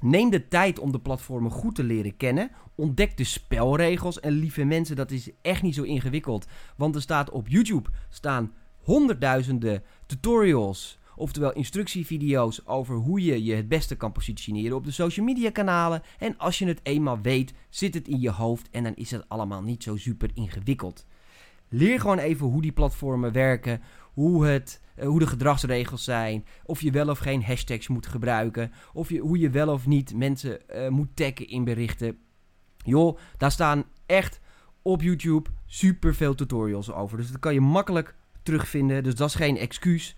Neem 0.00 0.30
de 0.30 0.48
tijd 0.48 0.78
om 0.78 0.92
de 0.92 1.00
platformen 1.00 1.50
goed 1.50 1.74
te 1.74 1.84
leren 1.84 2.16
kennen. 2.16 2.50
Ontdek 2.74 3.16
de 3.16 3.24
spelregels. 3.24 4.20
En 4.20 4.32
lieve 4.32 4.64
mensen, 4.64 4.96
dat 4.96 5.10
is 5.10 5.30
echt 5.42 5.62
niet 5.62 5.74
zo 5.74 5.82
ingewikkeld. 5.82 6.46
Want 6.76 6.94
er 6.94 7.02
staat 7.02 7.30
op 7.30 7.48
YouTube 7.48 7.88
staan 8.08 8.52
honderdduizenden 8.82 9.82
tutorials 10.06 10.98
Oftewel 11.16 11.52
instructievideo's 11.52 12.60
over 12.64 12.94
hoe 12.94 13.24
je 13.24 13.44
je 13.44 13.54
het 13.54 13.68
beste 13.68 13.96
kan 13.96 14.12
positioneren 14.12 14.76
op 14.76 14.84
de 14.84 14.90
social 14.90 15.26
media 15.26 15.50
kanalen. 15.50 16.02
En 16.18 16.38
als 16.38 16.58
je 16.58 16.66
het 16.66 16.80
eenmaal 16.82 17.20
weet, 17.20 17.52
zit 17.68 17.94
het 17.94 18.08
in 18.08 18.20
je 18.20 18.30
hoofd 18.30 18.70
en 18.70 18.82
dan 18.82 18.94
is 18.94 19.10
het 19.10 19.28
allemaal 19.28 19.62
niet 19.62 19.82
zo 19.82 19.96
super 19.96 20.30
ingewikkeld. 20.34 21.06
Leer 21.68 22.00
gewoon 22.00 22.18
even 22.18 22.46
hoe 22.46 22.62
die 22.62 22.72
platformen 22.72 23.32
werken, 23.32 23.80
hoe, 24.12 24.46
het, 24.46 24.80
eh, 24.94 25.06
hoe 25.06 25.18
de 25.18 25.26
gedragsregels 25.26 26.04
zijn, 26.04 26.44
of 26.64 26.80
je 26.80 26.90
wel 26.90 27.08
of 27.08 27.18
geen 27.18 27.44
hashtags 27.44 27.88
moet 27.88 28.06
gebruiken, 28.06 28.72
of 28.92 29.08
je, 29.08 29.18
hoe 29.18 29.38
je 29.38 29.50
wel 29.50 29.68
of 29.68 29.86
niet 29.86 30.14
mensen 30.14 30.58
uh, 30.74 30.88
moet 30.88 31.16
taggen 31.16 31.48
in 31.48 31.64
berichten. 31.64 32.18
Joh, 32.84 33.18
daar 33.36 33.50
staan 33.50 33.84
echt 34.06 34.40
op 34.82 35.02
YouTube 35.02 35.50
super 35.66 36.14
veel 36.14 36.34
tutorials 36.34 36.92
over. 36.92 37.16
Dus 37.16 37.30
dat 37.30 37.40
kan 37.40 37.54
je 37.54 37.60
makkelijk 37.60 38.14
terugvinden. 38.42 39.02
Dus 39.02 39.14
dat 39.14 39.28
is 39.28 39.34
geen 39.34 39.56
excuus 39.58 40.16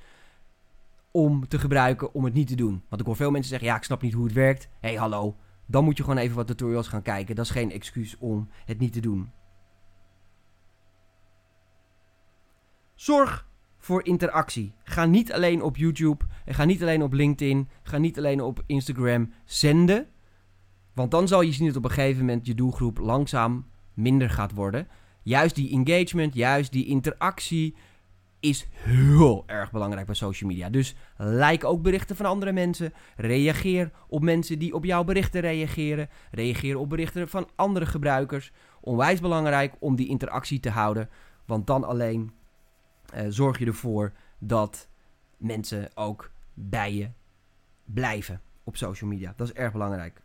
om 1.16 1.48
te 1.48 1.58
gebruiken 1.58 2.14
om 2.14 2.24
het 2.24 2.34
niet 2.34 2.46
te 2.46 2.54
doen. 2.54 2.82
Want 2.88 3.00
ik 3.00 3.06
hoor 3.06 3.16
veel 3.16 3.30
mensen 3.30 3.50
zeggen, 3.50 3.68
ja, 3.68 3.76
ik 3.76 3.82
snap 3.82 4.02
niet 4.02 4.12
hoe 4.12 4.24
het 4.24 4.32
werkt. 4.32 4.68
Hé, 4.80 4.88
hey, 4.88 4.98
hallo. 4.98 5.36
Dan 5.66 5.84
moet 5.84 5.96
je 5.96 6.02
gewoon 6.02 6.18
even 6.18 6.36
wat 6.36 6.46
tutorials 6.46 6.88
gaan 6.88 7.02
kijken. 7.02 7.34
Dat 7.34 7.44
is 7.44 7.50
geen 7.50 7.72
excuus 7.72 8.16
om 8.18 8.48
het 8.64 8.78
niet 8.78 8.92
te 8.92 9.00
doen. 9.00 9.30
Zorg 12.94 13.48
voor 13.78 14.04
interactie. 14.06 14.74
Ga 14.84 15.04
niet 15.04 15.32
alleen 15.32 15.62
op 15.62 15.76
YouTube 15.76 16.24
ga 16.46 16.64
niet 16.64 16.82
alleen 16.82 17.02
op 17.02 17.12
LinkedIn. 17.12 17.68
Ga 17.82 17.98
niet 17.98 18.18
alleen 18.18 18.40
op 18.40 18.62
Instagram 18.66 19.32
zenden. 19.44 20.06
Want 20.94 21.10
dan 21.10 21.28
zal 21.28 21.40
je 21.40 21.52
zien 21.52 21.66
dat 21.66 21.76
op 21.76 21.84
een 21.84 21.90
gegeven 21.90 22.24
moment 22.24 22.46
je 22.46 22.54
doelgroep 22.54 22.98
langzaam 22.98 23.66
minder 23.94 24.30
gaat 24.30 24.52
worden. 24.52 24.88
Juist 25.22 25.54
die 25.54 25.70
engagement, 25.70 26.34
juist 26.34 26.72
die 26.72 26.86
interactie, 26.86 27.74
is 28.44 28.66
heel 28.72 29.42
erg 29.46 29.70
belangrijk 29.70 30.06
bij 30.06 30.14
social 30.14 30.50
media. 30.50 30.70
Dus 30.70 30.94
like 31.16 31.66
ook 31.66 31.82
berichten 31.82 32.16
van 32.16 32.26
andere 32.26 32.52
mensen. 32.52 32.92
Reageer 33.16 33.90
op 34.08 34.22
mensen 34.22 34.58
die 34.58 34.74
op 34.74 34.84
jouw 34.84 35.04
berichten 35.04 35.40
reageren. 35.40 36.08
Reageer 36.30 36.78
op 36.78 36.88
berichten 36.88 37.28
van 37.28 37.48
andere 37.54 37.86
gebruikers. 37.86 38.52
Onwijs 38.80 39.20
belangrijk 39.20 39.74
om 39.78 39.96
die 39.96 40.08
interactie 40.08 40.60
te 40.60 40.70
houden. 40.70 41.08
Want 41.44 41.66
dan 41.66 41.84
alleen 41.84 42.32
uh, 43.14 43.26
zorg 43.28 43.58
je 43.58 43.66
ervoor 43.66 44.12
dat 44.38 44.88
mensen 45.36 45.90
ook 45.94 46.30
bij 46.54 46.94
je 46.94 47.10
blijven 47.84 48.40
op 48.64 48.76
social 48.76 49.10
media. 49.10 49.32
Dat 49.36 49.48
is 49.48 49.54
erg 49.54 49.72
belangrijk. 49.72 50.22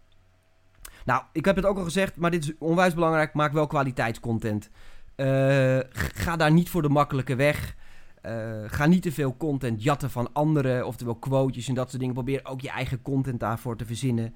Nou, 1.05 1.23
ik 1.31 1.45
heb 1.45 1.55
het 1.55 1.65
ook 1.65 1.77
al 1.77 1.83
gezegd, 1.83 2.15
maar 2.15 2.31
dit 2.31 2.43
is 2.43 2.53
onwijs 2.57 2.93
belangrijk. 2.93 3.33
Maak 3.33 3.51
wel 3.51 3.67
kwaliteitscontent. 3.67 4.69
Uh, 5.15 5.79
ga 5.89 6.35
daar 6.35 6.51
niet 6.51 6.69
voor 6.69 6.81
de 6.81 6.89
makkelijke 6.89 7.35
weg. 7.35 7.77
Uh, 8.25 8.31
ga 8.65 8.85
niet 8.85 9.01
te 9.01 9.11
veel 9.11 9.37
content 9.37 9.83
jatten 9.83 10.09
van 10.09 10.33
anderen, 10.33 10.85
oftewel 10.85 11.15
quotejes 11.15 11.67
en 11.67 11.73
dat 11.73 11.87
soort 11.87 11.99
dingen. 11.99 12.15
Probeer 12.15 12.39
ook 12.43 12.61
je 12.61 12.69
eigen 12.69 13.01
content 13.01 13.39
daarvoor 13.39 13.77
te 13.77 13.85
verzinnen. 13.85 14.33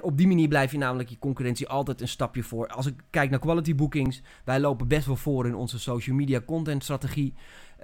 op 0.00 0.16
die 0.16 0.26
manier 0.26 0.48
blijf 0.48 0.72
je 0.72 0.78
namelijk 0.78 1.08
je 1.08 1.18
concurrentie 1.18 1.68
altijd 1.68 2.00
een 2.00 2.08
stapje 2.08 2.42
voor. 2.42 2.68
Als 2.68 2.86
ik 2.86 2.94
kijk 3.10 3.30
naar 3.30 3.38
quality 3.38 3.74
bookings, 3.74 4.22
wij 4.44 4.60
lopen 4.60 4.88
best 4.88 5.06
wel 5.06 5.16
voor 5.16 5.46
in 5.46 5.54
onze 5.54 5.78
social 5.78 6.16
media 6.16 6.40
content 6.40 6.82
strategie. 6.82 7.34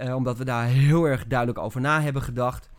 Uh, 0.02 0.14
omdat 0.14 0.38
we 0.38 0.44
daar 0.44 0.66
heel 0.66 1.04
erg 1.04 1.26
duidelijk 1.26 1.58
over 1.58 1.80
na 1.80 2.02
hebben 2.02 2.22
gedacht. 2.22 2.70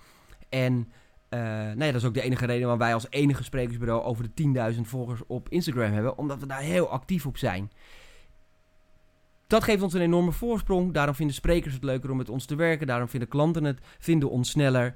En 0.50 0.74
uh, 0.74 1.40
nou 1.40 1.80
ja, 1.80 1.86
dat 1.86 1.96
is 1.96 2.06
ook 2.06 2.14
de 2.14 2.22
enige 2.22 2.46
reden 2.46 2.62
waarom 2.62 2.80
wij 2.80 2.94
als 2.94 3.08
enige 3.10 3.44
sprekersbureau 3.44 4.04
over 4.04 4.30
de 4.34 4.74
10.000 4.76 4.82
volgers 4.82 5.22
op 5.28 5.50
Instagram 5.50 5.92
hebben. 5.92 6.18
Omdat 6.18 6.40
we 6.40 6.46
daar 6.46 6.62
heel 6.62 6.90
actief 6.90 7.26
op 7.26 7.38
zijn. 7.38 7.72
Dat 9.52 9.64
geeft 9.64 9.82
ons 9.82 9.94
een 9.94 10.02
enorme 10.02 10.32
voorsprong. 10.32 10.94
Daarom 10.94 11.16
vinden 11.16 11.36
sprekers 11.36 11.74
het 11.74 11.84
leuker 11.84 12.12
om 12.12 12.18
met 12.18 12.30
ons 12.30 12.46
te 12.46 12.56
werken. 12.56 12.88
Daarom 12.88 13.08
vinden 13.08 13.30
klanten 13.30 13.64
het, 13.64 13.80
vinden 14.00 14.30
ons 14.30 14.50
sneller. 14.50 14.96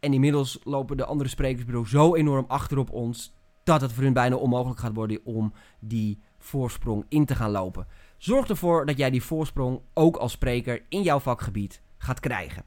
En 0.00 0.12
inmiddels 0.12 0.58
lopen 0.64 0.96
de 0.96 1.04
andere 1.04 1.28
sprekersbureaus 1.28 1.90
zo 1.90 2.14
enorm 2.14 2.44
achter 2.48 2.78
op 2.78 2.90
ons 2.90 3.34
dat 3.64 3.80
het 3.80 3.92
voor 3.92 4.02
hun 4.02 4.12
bijna 4.12 4.36
onmogelijk 4.36 4.80
gaat 4.80 4.94
worden 4.94 5.20
om 5.24 5.52
die 5.80 6.20
voorsprong 6.38 7.04
in 7.08 7.24
te 7.24 7.34
gaan 7.34 7.50
lopen. 7.50 7.86
Zorg 8.16 8.48
ervoor 8.48 8.86
dat 8.86 8.96
jij 8.96 9.10
die 9.10 9.22
voorsprong 9.22 9.80
ook 9.94 10.16
als 10.16 10.32
spreker 10.32 10.82
in 10.88 11.02
jouw 11.02 11.18
vakgebied 11.18 11.82
gaat 11.98 12.20
krijgen. 12.20 12.64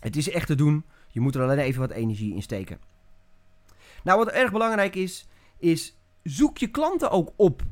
Het 0.00 0.16
is 0.16 0.30
echt 0.30 0.46
te 0.46 0.54
doen. 0.54 0.84
Je 1.08 1.20
moet 1.20 1.34
er 1.34 1.42
alleen 1.42 1.58
even 1.58 1.80
wat 1.80 1.90
energie 1.90 2.34
in 2.34 2.42
steken. 2.42 2.80
Nou, 4.04 4.18
wat 4.18 4.28
erg 4.28 4.52
belangrijk 4.52 4.94
is, 4.94 5.28
is 5.58 5.96
zoek 6.22 6.58
je 6.58 6.66
klanten 6.66 7.10
ook 7.10 7.32
op 7.36 7.62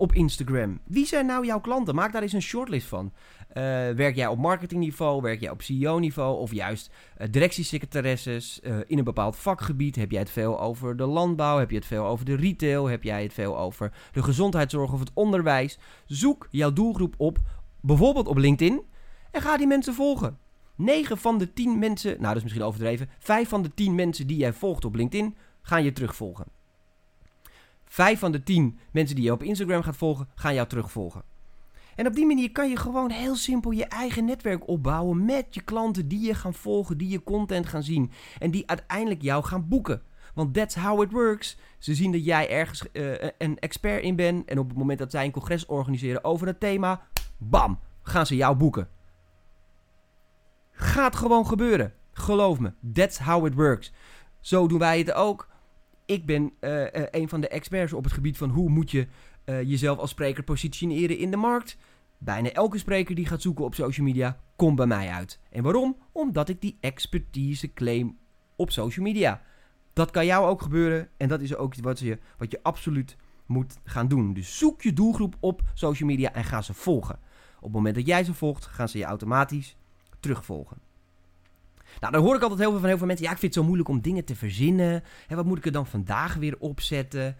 op 0.00 0.12
Instagram. 0.12 0.80
Wie 0.84 1.06
zijn 1.06 1.26
nou 1.26 1.46
jouw 1.46 1.60
klanten? 1.60 1.94
Maak 1.94 2.12
daar 2.12 2.22
eens 2.22 2.32
een 2.32 2.42
shortlist 2.42 2.86
van. 2.86 3.12
Uh, 3.48 3.54
werk 3.90 4.14
jij 4.14 4.26
op 4.26 4.38
marketingniveau? 4.38 5.22
Werk 5.22 5.40
jij 5.40 5.50
op 5.50 5.62
CEO-niveau? 5.62 6.38
Of 6.38 6.52
juist 6.52 6.90
uh, 7.18 7.26
directiesecretaresses 7.30 8.60
uh, 8.62 8.76
in 8.86 8.98
een 8.98 9.04
bepaald 9.04 9.36
vakgebied? 9.36 9.96
Heb 9.96 10.10
jij 10.10 10.20
het 10.20 10.30
veel 10.30 10.60
over 10.60 10.96
de 10.96 11.06
landbouw? 11.06 11.58
Heb 11.58 11.70
je 11.70 11.76
het 11.76 11.86
veel 11.86 12.04
over 12.04 12.24
de 12.24 12.36
retail? 12.36 12.86
Heb 12.86 13.02
jij 13.02 13.22
het 13.22 13.32
veel 13.32 13.58
over 13.58 13.92
de 14.12 14.22
gezondheidszorg 14.22 14.92
of 14.92 15.00
het 15.00 15.10
onderwijs? 15.14 15.78
Zoek 16.06 16.48
jouw 16.50 16.72
doelgroep 16.72 17.14
op, 17.16 17.38
bijvoorbeeld 17.80 18.28
op 18.28 18.36
LinkedIn, 18.36 18.82
en 19.30 19.42
ga 19.42 19.56
die 19.56 19.66
mensen 19.66 19.94
volgen. 19.94 20.38
9 20.76 21.18
van 21.18 21.38
de 21.38 21.52
10 21.52 21.78
mensen, 21.78 22.10
nou 22.10 22.26
dat 22.26 22.36
is 22.36 22.42
misschien 22.42 22.64
overdreven, 22.64 23.08
5 23.18 23.48
van 23.48 23.62
de 23.62 23.74
10 23.74 23.94
mensen 23.94 24.26
die 24.26 24.36
jij 24.36 24.52
volgt 24.52 24.84
op 24.84 24.94
LinkedIn, 24.94 25.36
gaan 25.62 25.84
je 25.84 25.92
terugvolgen. 25.92 26.46
Vijf 27.92 28.18
van 28.18 28.32
de 28.32 28.42
tien 28.42 28.78
mensen 28.92 29.16
die 29.16 29.24
je 29.24 29.32
op 29.32 29.42
Instagram 29.42 29.82
gaat 29.82 29.96
volgen, 29.96 30.28
gaan 30.34 30.54
jou 30.54 30.68
terugvolgen. 30.68 31.22
En 31.94 32.06
op 32.06 32.14
die 32.14 32.26
manier 32.26 32.52
kan 32.52 32.68
je 32.68 32.76
gewoon 32.76 33.10
heel 33.10 33.36
simpel 33.36 33.70
je 33.70 33.84
eigen 33.84 34.24
netwerk 34.24 34.68
opbouwen 34.68 35.24
met 35.24 35.46
je 35.50 35.60
klanten 35.60 36.08
die 36.08 36.26
je 36.26 36.34
gaan 36.34 36.54
volgen, 36.54 36.98
die 36.98 37.08
je 37.08 37.22
content 37.22 37.66
gaan 37.66 37.82
zien 37.82 38.10
en 38.38 38.50
die 38.50 38.68
uiteindelijk 38.68 39.22
jou 39.22 39.44
gaan 39.44 39.68
boeken. 39.68 40.02
Want 40.34 40.54
that's 40.54 40.74
how 40.74 41.02
it 41.02 41.12
works. 41.12 41.56
Ze 41.78 41.94
zien 41.94 42.12
dat 42.12 42.24
jij 42.24 42.50
ergens 42.50 42.84
uh, 42.92 43.14
een 43.38 43.58
expert 43.58 44.02
in 44.02 44.16
bent 44.16 44.48
en 44.48 44.58
op 44.58 44.68
het 44.68 44.78
moment 44.78 44.98
dat 44.98 45.10
zij 45.10 45.24
een 45.24 45.30
congres 45.30 45.66
organiseren 45.66 46.24
over 46.24 46.46
het 46.46 46.60
thema, 46.60 47.02
bam, 47.38 47.78
gaan 48.02 48.26
ze 48.26 48.36
jou 48.36 48.56
boeken. 48.56 48.88
Gaat 50.70 51.16
gewoon 51.16 51.46
gebeuren. 51.46 51.94
Geloof 52.12 52.58
me, 52.58 52.72
that's 52.92 53.18
how 53.18 53.46
it 53.46 53.54
works. 53.54 53.92
Zo 54.40 54.68
doen 54.68 54.78
wij 54.78 54.98
het 54.98 55.12
ook 55.12 55.48
ik 56.10 56.26
ben 56.26 56.52
uh, 56.60 56.84
een 57.10 57.28
van 57.28 57.40
de 57.40 57.48
experts 57.48 57.92
op 57.92 58.04
het 58.04 58.12
gebied 58.12 58.36
van 58.36 58.50
hoe 58.50 58.70
moet 58.70 58.90
je 58.90 59.06
uh, 59.44 59.62
jezelf 59.62 59.98
als 59.98 60.10
spreker 60.10 60.42
positioneren 60.42 61.18
in 61.18 61.30
de 61.30 61.36
markt. 61.36 61.76
Bijna 62.18 62.50
elke 62.50 62.78
spreker 62.78 63.14
die 63.14 63.26
gaat 63.26 63.42
zoeken 63.42 63.64
op 63.64 63.74
social 63.74 64.06
media 64.06 64.40
komt 64.56 64.76
bij 64.76 64.86
mij 64.86 65.08
uit. 65.08 65.40
En 65.50 65.62
waarom? 65.62 65.96
Omdat 66.12 66.48
ik 66.48 66.60
die 66.60 66.76
expertise 66.80 67.72
claim 67.72 68.18
op 68.56 68.70
social 68.70 69.04
media. 69.04 69.42
Dat 69.92 70.10
kan 70.10 70.26
jou 70.26 70.48
ook 70.48 70.62
gebeuren 70.62 71.08
en 71.16 71.28
dat 71.28 71.40
is 71.40 71.56
ook 71.56 71.74
wat 71.74 71.98
je, 71.98 72.18
wat 72.38 72.50
je 72.50 72.62
absoluut 72.62 73.16
moet 73.46 73.78
gaan 73.84 74.08
doen. 74.08 74.32
Dus 74.32 74.58
zoek 74.58 74.82
je 74.82 74.92
doelgroep 74.92 75.36
op 75.40 75.62
social 75.74 76.08
media 76.08 76.32
en 76.32 76.44
ga 76.44 76.62
ze 76.62 76.74
volgen. 76.74 77.18
Op 77.56 77.62
het 77.62 77.72
moment 77.72 77.94
dat 77.94 78.06
jij 78.06 78.24
ze 78.24 78.34
volgt, 78.34 78.66
gaan 78.66 78.88
ze 78.88 78.98
je 78.98 79.04
automatisch 79.04 79.76
terugvolgen. 80.20 80.89
Nou, 82.00 82.12
dan 82.12 82.22
hoor 82.22 82.36
ik 82.36 82.42
altijd 82.42 82.60
heel 82.60 82.70
veel 82.70 82.78
van 82.78 82.88
heel 82.88 82.98
veel 82.98 83.06
mensen. 83.06 83.26
Ja, 83.26 83.32
ik 83.32 83.38
vind 83.38 83.54
het 83.54 83.62
zo 83.62 83.68
moeilijk 83.68 83.88
om 83.88 84.00
dingen 84.00 84.24
te 84.24 84.36
verzinnen. 84.36 85.02
En 85.28 85.36
wat 85.36 85.44
moet 85.44 85.58
ik 85.58 85.66
er 85.66 85.72
dan 85.72 85.86
vandaag 85.86 86.34
weer 86.34 86.56
opzetten? 86.58 87.36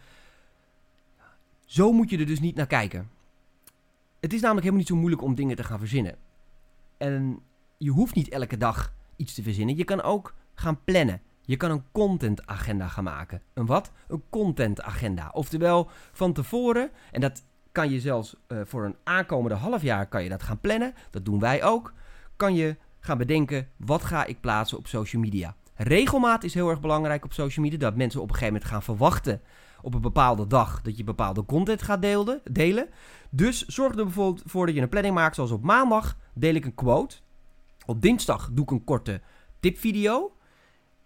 Zo 1.64 1.92
moet 1.92 2.10
je 2.10 2.18
er 2.18 2.26
dus 2.26 2.40
niet 2.40 2.56
naar 2.56 2.66
kijken. 2.66 3.10
Het 4.20 4.32
is 4.32 4.40
namelijk 4.40 4.66
helemaal 4.66 4.78
niet 4.78 4.88
zo 4.88 4.96
moeilijk 4.96 5.22
om 5.22 5.34
dingen 5.34 5.56
te 5.56 5.64
gaan 5.64 5.78
verzinnen. 5.78 6.16
En 6.96 7.42
je 7.78 7.90
hoeft 7.90 8.14
niet 8.14 8.28
elke 8.28 8.56
dag 8.56 8.92
iets 9.16 9.34
te 9.34 9.42
verzinnen. 9.42 9.76
Je 9.76 9.84
kan 9.84 10.02
ook 10.02 10.34
gaan 10.54 10.84
plannen. 10.84 11.20
Je 11.40 11.56
kan 11.56 11.70
een 11.70 11.84
contentagenda 11.92 12.88
gaan 12.88 13.04
maken. 13.04 13.42
Een 13.54 13.66
wat? 13.66 13.92
Een 14.08 14.22
contentagenda. 14.30 15.30
Oftewel 15.32 15.90
van 16.12 16.32
tevoren, 16.32 16.90
en 17.12 17.20
dat 17.20 17.44
kan 17.72 17.90
je 17.90 18.00
zelfs 18.00 18.36
uh, 18.48 18.60
voor 18.64 18.84
een 18.84 18.96
aankomende 19.04 19.56
half 19.56 19.82
jaar 19.82 20.06
kan 20.08 20.22
je 20.22 20.28
dat 20.28 20.42
gaan 20.42 20.60
plannen. 20.60 20.94
Dat 21.10 21.24
doen 21.24 21.38
wij 21.38 21.64
ook. 21.64 21.92
Kan 22.36 22.54
je 22.54 22.76
gaan 23.00 23.18
bedenken, 23.18 23.68
wat 23.76 24.04
ga 24.04 24.24
ik 24.24 24.40
plaatsen 24.40 24.78
op 24.78 24.86
social 24.86 25.22
media? 25.22 25.56
Regelmaat 25.74 26.44
is 26.44 26.54
heel 26.54 26.68
erg 26.68 26.80
belangrijk 26.80 27.24
op 27.24 27.32
social 27.32 27.64
media. 27.64 27.78
Dat 27.78 27.96
mensen 27.96 28.20
op 28.20 28.28
een 28.28 28.34
gegeven 28.34 28.54
moment 28.54 28.72
gaan 28.72 28.82
verwachten 28.82 29.40
op 29.82 29.94
een 29.94 30.00
bepaalde 30.00 30.46
dag 30.46 30.82
dat 30.82 30.96
je 30.96 31.04
bepaalde 31.04 31.44
content 31.44 31.82
gaat 31.82 32.02
delen. 32.44 32.88
Dus 33.30 33.66
zorg 33.66 33.96
er 33.96 34.04
bijvoorbeeld 34.04 34.42
voor 34.46 34.66
dat 34.66 34.74
je 34.74 34.80
een 34.80 34.88
planning 34.88 35.14
maakt. 35.14 35.34
Zoals 35.34 35.50
op 35.50 35.62
maandag 35.62 36.16
deel 36.34 36.54
ik 36.54 36.64
een 36.64 36.74
quote. 36.74 37.16
Op 37.86 38.02
dinsdag 38.02 38.50
doe 38.52 38.64
ik 38.64 38.70
een 38.70 38.84
korte 38.84 39.20
tipvideo. 39.60 40.36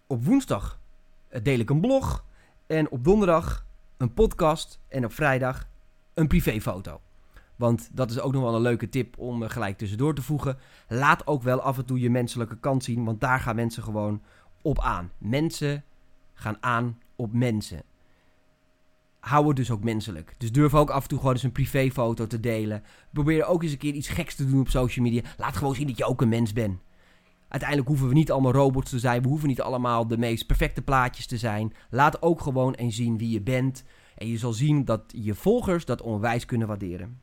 Op 0.07 0.24
woensdag 0.24 0.80
eh, 1.28 1.42
deel 1.42 1.59
ik 1.59 1.70
een 1.70 1.80
blog. 1.80 2.24
En 2.66 2.90
op 2.90 3.04
donderdag 3.04 3.66
een 3.96 4.14
podcast 4.14 4.80
en 4.88 5.04
op 5.04 5.12
vrijdag 5.12 5.68
een 6.14 6.26
privéfoto. 6.26 7.00
Want 7.57 7.90
dat 7.93 8.11
is 8.11 8.21
ook 8.21 8.33
nog 8.33 8.43
wel 8.43 8.55
een 8.55 8.61
leuke 8.61 8.88
tip 8.88 9.19
om 9.19 9.43
eh, 9.43 9.51
gelijk 9.51 9.79
tussendoor 9.79 10.14
te 10.14 10.23
voegen. 10.23 10.59
Laat 10.88 11.27
ook 11.27 11.43
wel 11.43 11.61
af 11.61 11.79
en 11.79 11.85
toe 11.85 12.01
je 12.01 12.11
menselijke 12.11 12.59
kant 12.59 12.85
zien, 12.85 13.05
want 13.05 13.21
daar 13.21 13.40
gaan 13.40 13.57
mensen 13.57 13.83
gewoon 13.83 14.23
op 14.62 14.81
aan. 14.81 15.11
Mensen 15.19 15.85
gaan 16.35 16.57
aan 16.61 16.99
op 17.17 17.33
mensen. 17.33 17.83
Hou 19.21 19.47
het 19.47 19.57
dus 19.57 19.71
ook 19.71 19.85
menselijk. 19.85 20.35
Dus 20.38 20.53
durf 20.53 20.75
ook 20.75 20.90
af 20.90 21.03
en 21.03 21.09
toe 21.09 21.19
gewoon 21.19 21.33
eens 21.33 21.43
een 21.43 21.53
privéfoto 21.53 22.27
te 22.27 22.40
delen. 22.40 22.83
Probeer 23.12 23.45
ook 23.47 23.62
eens 23.62 23.73
een 23.73 23.79
keer 23.79 23.95
iets 23.95 24.09
geks 24.09 24.35
te 24.35 24.51
doen 24.51 24.61
op 24.61 24.69
social 24.69 25.05
media. 25.05 25.23
Laat 25.37 25.57
gewoon 25.57 25.75
zien 25.75 25.87
dat 25.87 25.99
je 25.99 26.05
ook 26.05 26.21
een 26.21 26.29
mens 26.29 26.53
bent. 26.53 26.81
Uiteindelijk 27.49 27.88
hoeven 27.90 28.09
we 28.09 28.14
niet 28.14 28.31
allemaal 28.31 28.53
robots 28.53 28.90
te 28.90 28.99
zijn. 28.99 29.23
We 29.23 29.29
hoeven 29.29 29.49
niet 29.49 29.61
allemaal 29.61 30.07
de 30.07 30.19
meest 30.19 30.47
perfecte 30.47 30.83
plaatjes 30.83 31.27
te 31.27 31.37
zijn. 31.37 31.73
Laat 31.90 32.23
ook 32.23 32.40
gewoon 32.40 32.75
eens 32.75 32.97
zien 32.97 33.19
wie 33.19 33.31
je 33.31 33.40
bent. 33.40 33.85
En 34.17 34.29
je 34.29 34.38
zal 34.38 34.53
zien 34.53 34.85
dat 34.85 35.03
je 35.07 35.35
volgers 35.35 35.85
dat 35.85 36.03
onwijs 36.03 36.45
kunnen 36.45 36.69
waarderen. 36.69 37.21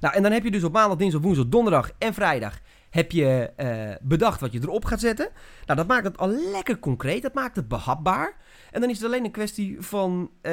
Nou, 0.00 0.14
en 0.14 0.22
dan 0.22 0.32
heb 0.32 0.44
je 0.44 0.50
dus 0.50 0.64
op 0.64 0.72
maandag, 0.72 0.98
dinsdag, 0.98 1.22
woensdag, 1.22 1.48
donderdag 1.48 1.90
en 1.98 2.14
vrijdag 2.14 2.60
heb 2.90 3.12
je 3.12 3.52
uh, 3.56 4.08
bedacht 4.08 4.40
wat 4.40 4.52
je 4.52 4.60
erop 4.62 4.84
gaat 4.84 5.00
zetten. 5.00 5.28
Nou, 5.66 5.78
dat 5.78 5.88
maakt 5.88 6.04
het 6.04 6.18
al 6.18 6.28
lekker 6.28 6.78
concreet. 6.78 7.22
Dat 7.22 7.34
maakt 7.34 7.56
het 7.56 7.68
behapbaar. 7.68 8.36
En 8.70 8.80
dan 8.80 8.90
is 8.90 8.96
het 8.96 9.06
alleen 9.06 9.24
een 9.24 9.30
kwestie 9.30 9.76
van 9.80 10.30
uh, 10.32 10.52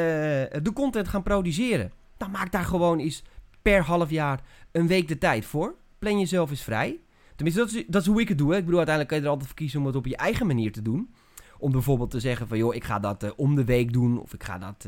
de 0.61 0.71
content 0.73 1.07
gaan 1.07 1.23
produceren. 1.23 1.91
Dan 2.17 2.31
maak 2.31 2.51
daar 2.51 2.63
gewoon 2.63 2.99
eens 2.99 3.23
per 3.61 3.83
half 3.83 4.09
jaar 4.09 4.39
een 4.71 4.87
week 4.87 5.07
de 5.07 5.17
tijd 5.17 5.45
voor. 5.45 5.75
Plan 5.99 6.19
jezelf 6.19 6.49
eens 6.49 6.63
vrij. 6.63 6.99
Tenminste, 7.35 7.85
dat 7.87 8.01
is, 8.01 8.07
hoe 8.07 8.21
ik 8.21 8.27
het 8.27 8.37
doe. 8.37 8.55
Ik 8.55 8.65
bedoel, 8.65 8.77
uiteindelijk 8.77 9.07
kan 9.07 9.17
je 9.17 9.23
er 9.23 9.29
altijd 9.29 9.49
voor 9.49 9.57
kiezen 9.57 9.79
om 9.79 9.85
het 9.85 9.95
op 9.95 10.05
je 10.05 10.17
eigen 10.17 10.47
manier 10.47 10.71
te 10.71 10.81
doen. 10.81 11.13
Om 11.57 11.71
bijvoorbeeld 11.71 12.11
te 12.11 12.19
zeggen 12.19 12.47
van, 12.47 12.57
joh, 12.57 12.75
ik 12.75 12.83
ga 12.83 12.99
dat 12.99 13.23
uh, 13.23 13.29
om 13.35 13.55
de 13.55 13.65
week 13.65 13.93
doen. 13.93 14.21
Of 14.21 14.33
ik 14.33 14.43
ga 14.43 14.57
dat 14.57 14.87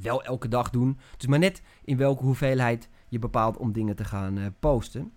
wel 0.00 0.24
elke 0.24 0.48
dag 0.48 0.70
doen. 0.70 0.98
Het 1.12 1.22
is 1.22 1.28
maar 1.28 1.38
net 1.38 1.62
in 1.84 1.96
welke 1.96 2.22
hoeveelheid 2.22 2.88
je 3.08 3.18
bepaalt 3.18 3.56
om 3.56 3.72
dingen 3.72 3.96
te 3.96 4.04
gaan 4.04 4.38
uh, 4.38 4.46
posten. 4.60 5.12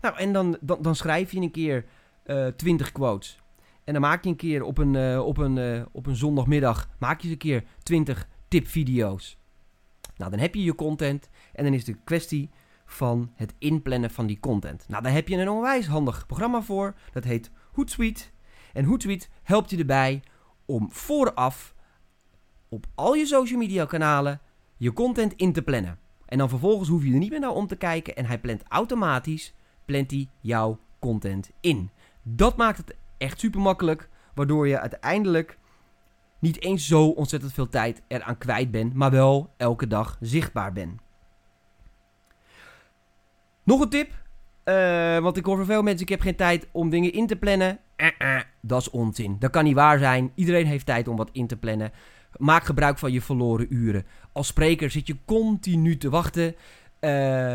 Nou, 0.00 0.16
en 0.16 0.32
dan, 0.32 0.56
dan, 0.60 0.82
dan, 0.82 0.94
schrijf 0.94 1.32
je 1.32 1.40
een 1.40 1.50
keer 1.50 1.84
uh, 2.26 2.46
20 2.46 2.92
quotes. 2.92 3.42
En 3.84 3.92
dan 3.92 4.02
maak 4.02 4.24
je 4.24 4.30
een 4.30 4.36
keer 4.36 4.62
op 4.62 4.78
een, 4.78 4.94
uh, 4.94 5.26
op 5.26 5.38
een, 5.38 5.86
op 5.92 6.06
een 6.06 6.16
zondagmiddag, 6.16 6.88
maak 6.98 7.20
je 7.20 7.22
eens 7.22 7.32
een 7.32 7.38
keer 7.38 7.64
20 7.82 8.28
tipvideo's. 8.48 9.38
Nou, 10.16 10.30
dan 10.30 10.40
heb 10.40 10.54
je 10.54 10.64
je 10.64 10.74
content 10.74 11.28
en 11.52 11.64
dan 11.64 11.72
is 11.72 11.84
de 11.84 11.96
kwestie 12.04 12.50
van 12.86 13.32
het 13.34 13.54
inplannen 13.58 14.10
van 14.10 14.26
die 14.26 14.40
content. 14.40 14.88
Nou, 14.88 15.02
daar 15.02 15.12
heb 15.12 15.28
je 15.28 15.36
een 15.36 15.48
onwijs 15.48 15.86
handig 15.86 16.26
programma 16.26 16.62
voor. 16.62 16.94
Dat 17.12 17.24
heet 17.24 17.50
Hootsuite. 17.72 18.24
En 18.72 18.84
Hootsuite 18.84 19.26
helpt 19.42 19.70
je 19.70 19.76
erbij 19.76 20.22
om 20.64 20.92
vooraf 20.92 21.74
op 22.68 22.86
al 22.94 23.14
je 23.14 23.26
social 23.26 23.58
media 23.58 23.84
kanalen 23.84 24.40
je 24.76 24.92
content 24.92 25.32
in 25.32 25.52
te 25.52 25.62
plannen. 25.62 25.98
En 26.26 26.38
dan 26.38 26.48
vervolgens 26.48 26.88
hoef 26.88 27.04
je 27.04 27.12
er 27.12 27.18
niet 27.18 27.30
meer 27.30 27.40
naar 27.40 27.50
om 27.50 27.66
te 27.66 27.76
kijken. 27.76 28.16
En 28.16 28.26
hij 28.26 28.38
plant 28.38 28.62
automatisch 28.68 29.54
plant 29.84 30.14
jouw 30.40 30.78
content 30.98 31.50
in. 31.60 31.90
Dat 32.22 32.56
maakt 32.56 32.78
het 32.78 32.96
echt 33.18 33.40
super 33.40 33.60
makkelijk. 33.60 34.08
Waardoor 34.34 34.68
je 34.68 34.80
uiteindelijk 34.80 35.58
niet 36.38 36.62
eens 36.62 36.86
zo 36.86 37.08
ontzettend 37.08 37.52
veel 37.52 37.68
tijd 37.68 38.02
eraan 38.08 38.38
kwijt 38.38 38.70
bent. 38.70 38.94
Maar 38.94 39.10
wel 39.10 39.52
elke 39.56 39.86
dag 39.86 40.16
zichtbaar 40.20 40.72
bent. 40.72 41.00
Nog 43.64 43.80
een 43.80 43.88
tip. 43.88 44.22
Uh, 44.64 45.18
want 45.18 45.36
ik 45.36 45.44
hoor 45.44 45.56
van 45.56 45.66
veel 45.66 45.82
mensen, 45.82 46.02
ik 46.02 46.08
heb 46.08 46.20
geen 46.20 46.36
tijd 46.36 46.68
om 46.72 46.90
dingen 46.90 47.12
in 47.12 47.26
te 47.26 47.36
plannen. 47.36 47.78
Uh 47.96 48.08
-uh, 48.18 48.40
dat 48.60 48.80
is 48.80 48.90
onzin. 48.90 49.36
Dat 49.38 49.50
kan 49.50 49.64
niet 49.64 49.74
waar 49.74 49.98
zijn. 49.98 50.32
Iedereen 50.34 50.66
heeft 50.66 50.86
tijd 50.86 51.08
om 51.08 51.16
wat 51.16 51.30
in 51.32 51.46
te 51.46 51.56
plannen. 51.56 51.92
Maak 52.38 52.64
gebruik 52.64 52.98
van 52.98 53.12
je 53.12 53.20
verloren 53.20 53.74
uren. 53.74 54.06
Als 54.32 54.46
spreker 54.46 54.90
zit 54.90 55.06
je 55.06 55.16
continu 55.24 55.96
te 55.96 56.10
wachten. 56.10 56.54
Uh, 57.00 57.10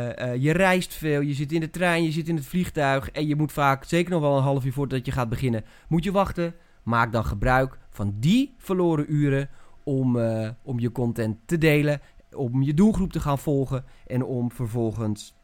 uh, 0.06 0.36
je 0.36 0.52
reist 0.52 0.94
veel, 0.94 1.22
je 1.22 1.34
zit 1.34 1.52
in 1.52 1.60
de 1.60 1.70
trein, 1.70 2.04
je 2.04 2.12
zit 2.12 2.28
in 2.28 2.36
het 2.36 2.46
vliegtuig. 2.46 3.12
En 3.12 3.28
je 3.28 3.36
moet 3.36 3.52
vaak, 3.52 3.84
zeker 3.84 4.12
nog 4.12 4.22
wel 4.22 4.38
een 4.38 4.44
half 4.44 4.66
uur 4.66 4.74
voordat 4.74 5.06
je 5.06 5.12
gaat 5.12 5.30
beginnen, 5.30 5.64
moet 5.88 6.04
je 6.04 6.12
wachten. 6.12 6.56
Maak 6.84 7.12
dan 7.12 7.26
gebruik 7.26 7.78
van 7.90 8.16
die 8.20 8.56
verloren 8.58 9.14
uren 9.14 9.50
om, 9.84 10.16
uh, 10.16 10.50
om 10.64 10.80
je 10.80 10.92
content 10.92 11.38
te 11.46 11.58
delen. 11.58 12.02
Om 12.36 12.62
je 12.62 12.74
doelgroep 12.74 13.12
te 13.12 13.20
gaan 13.20 13.40
volgen. 13.40 13.86
En 14.08 14.24
om 14.24 14.52
vervolgens 14.52 15.38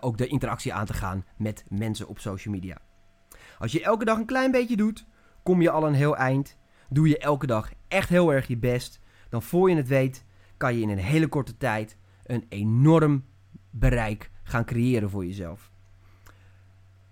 ook 0.00 0.18
de 0.18 0.26
interactie 0.26 0.72
aan 0.72 0.86
te 0.86 0.92
gaan 0.92 1.24
met 1.36 1.64
mensen 1.68 2.08
op 2.08 2.18
social 2.18 2.54
media. 2.54 2.76
Als 3.58 3.72
je 3.72 3.82
elke 3.82 4.04
dag 4.04 4.18
een 4.18 4.26
klein 4.26 4.50
beetje 4.50 4.76
doet, 4.76 5.06
kom 5.42 5.62
je 5.62 5.70
al 5.70 5.86
een 5.86 5.94
heel 5.94 6.16
eind. 6.16 6.56
Doe 6.88 7.08
je 7.08 7.18
elke 7.18 7.46
dag 7.46 7.70
echt 7.88 8.08
heel 8.08 8.32
erg 8.32 8.46
je 8.46 8.56
best. 8.56 9.00
Dan 9.28 9.42
voor 9.42 9.70
je 9.70 9.76
het 9.76 9.88
weet, 9.88 10.24
kan 10.56 10.74
je 10.74 10.80
in 10.80 10.88
een 10.88 10.98
hele 10.98 11.28
korte 11.28 11.56
tijd 11.56 11.96
een 12.24 12.44
enorm 12.48 13.24
bereik 13.70 14.30
gaan 14.42 14.64
creëren 14.64 15.10
voor 15.10 15.26
jezelf. 15.26 15.70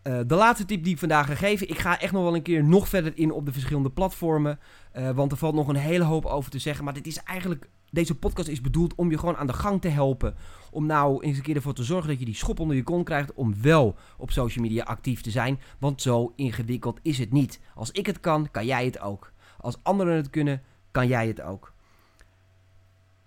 Uh, 0.03 0.21
de 0.27 0.35
laatste 0.35 0.65
tip 0.65 0.85
die 0.85 0.93
ik 0.93 0.99
vandaag 0.99 1.27
ga 1.27 1.35
geven. 1.35 1.69
Ik 1.69 1.79
ga 1.79 2.01
echt 2.01 2.13
nog 2.13 2.23
wel 2.23 2.35
een 2.35 2.43
keer 2.43 2.65
nog 2.65 2.89
verder 2.89 3.13
in 3.19 3.33
op 3.33 3.47
de 3.47 3.53
verschillende 3.53 3.91
platformen. 3.91 4.59
Uh, 4.97 5.11
want 5.11 5.33
er 5.33 5.39
valt 5.39 5.55
nog 5.55 5.69
een 5.69 5.77
hele 5.77 6.05
hoop 6.05 6.25
over 6.25 6.51
te 6.51 6.59
zeggen. 6.59 6.85
Maar 6.85 6.95
dit 6.95 7.07
is 7.07 7.17
eigenlijk. 7.23 7.69
Deze 7.91 8.15
podcast 8.15 8.49
is 8.49 8.61
bedoeld 8.61 8.95
om 8.95 9.11
je 9.11 9.19
gewoon 9.19 9.37
aan 9.37 9.47
de 9.47 9.53
gang 9.53 9.81
te 9.81 9.89
helpen. 9.89 10.35
Om 10.71 10.87
nou 10.87 11.25
eens 11.25 11.37
een 11.37 11.43
keer 11.43 11.57
ervoor 11.57 11.75
te 11.75 11.85
zorgen 11.85 12.09
dat 12.09 12.19
je 12.19 12.25
die 12.25 12.35
schop 12.35 12.61
onder 12.61 12.77
je 12.77 12.83
kont 12.83 13.05
krijgt. 13.05 13.35
Om 13.35 13.63
wel 13.63 13.97
op 14.19 14.31
social 14.31 14.65
media 14.65 14.85
actief 14.85 15.21
te 15.21 15.31
zijn. 15.31 15.61
Want 15.79 16.03
zo 16.03 16.33
ingewikkeld 16.37 16.99
is 17.03 17.19
het 17.19 17.33
niet. 17.33 17.61
Als 17.75 17.91
ik 17.91 18.07
het 18.07 18.21
kan, 18.21 18.51
kan 18.51 18.67
jij 18.67 18.85
het 18.85 19.01
ook. 19.01 19.33
Als 19.67 19.79
anderen 19.83 20.15
het 20.15 20.31
kunnen, 20.31 20.63
kan 20.91 21.07
jij 21.07 21.27
het 21.27 21.41
ook. 21.41 21.73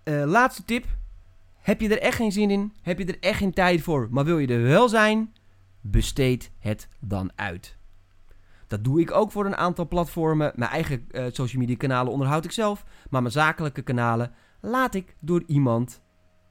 Uh, 0.04 0.24
laatste 0.24 0.64
tip. 0.64 0.86
Heb 1.60 1.80
je 1.80 1.88
er 1.88 2.00
echt 2.00 2.16
geen 2.16 2.32
zin 2.32 2.50
in? 2.50 2.72
Heb 2.82 2.98
je 2.98 3.04
er 3.04 3.18
echt 3.20 3.38
geen 3.38 3.52
tijd 3.52 3.80
voor? 3.80 4.08
Maar 4.10 4.24
wil 4.24 4.38
je 4.38 4.46
er 4.46 4.62
wel 4.62 4.88
zijn? 4.88 5.34
Besteed 5.80 6.50
het 6.58 6.88
dan 7.00 7.30
uit. 7.34 7.76
Dat 8.66 8.84
doe 8.84 9.00
ik 9.00 9.10
ook 9.10 9.30
voor 9.30 9.46
een 9.46 9.56
aantal 9.56 9.88
platformen. 9.88 10.52
Mijn 10.54 10.70
eigen 10.70 11.06
uh, 11.10 11.24
social 11.30 11.60
media 11.60 11.76
kanalen 11.76 12.12
onderhoud 12.12 12.44
ik 12.44 12.52
zelf. 12.52 12.84
Maar 13.10 13.20
mijn 13.20 13.32
zakelijke 13.32 13.82
kanalen 13.82 14.32
laat 14.60 14.94
ik 14.94 15.16
door 15.18 15.42
iemand 15.46 16.02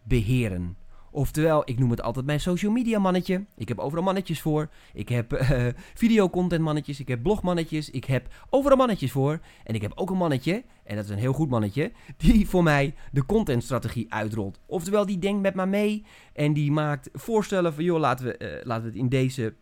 beheren. 0.04 0.78
Oftewel, 1.12 1.62
ik 1.66 1.80
noem 1.80 1.90
het 1.90 2.02
altijd 2.02 2.26
mijn 2.26 2.40
social 2.40 2.72
media 2.72 3.00
mannetje. 3.00 3.46
Ik 3.56 3.68
heb 3.68 3.80
overal 3.80 4.04
mannetjes 4.04 4.42
voor. 4.42 4.70
Ik 4.94 5.10
heb 5.10 5.34
uh, 5.34 5.68
videocontent 5.94 6.62
mannetjes. 6.62 7.00
Ik 7.00 7.08
heb 7.08 7.24
blogmannetjes. 7.24 7.90
Ik 7.90 8.06
heb 8.06 8.28
overal 8.50 8.78
mannetjes 8.78 9.12
voor. 9.12 9.40
En 9.64 9.76
ik 9.76 9.82
heb 9.82 9.92
ook 9.96 10.10
een 10.10 10.18
mannetje, 10.18 10.64
en 10.84 10.96
dat 10.96 11.06
is 11.06 11.12
een 11.12 11.18
heel 11.18 11.34
goed 11.34 11.50
mannetje, 11.50 11.92
die 12.18 12.48
voor 12.48 12.64
mij 12.64 12.96
de 13.12 13.26
contentstrategie 13.26 14.14
uitrolt. 14.14 14.60
Oftewel, 14.66 15.06
die 15.06 15.20
denkt 15.20 15.42
met 15.42 15.56
me 15.56 15.66
mee 15.66 16.06
en 16.34 16.54
die 16.54 16.72
maakt 16.72 17.10
voorstellen 17.14 17.74
van, 17.74 17.84
joh, 17.84 18.00
laten 18.00 18.26
we, 18.26 18.40
uh, 18.40 18.66
laten 18.66 18.84
we 18.84 18.90
het 18.90 19.00
in 19.00 19.10
deze 19.10 19.54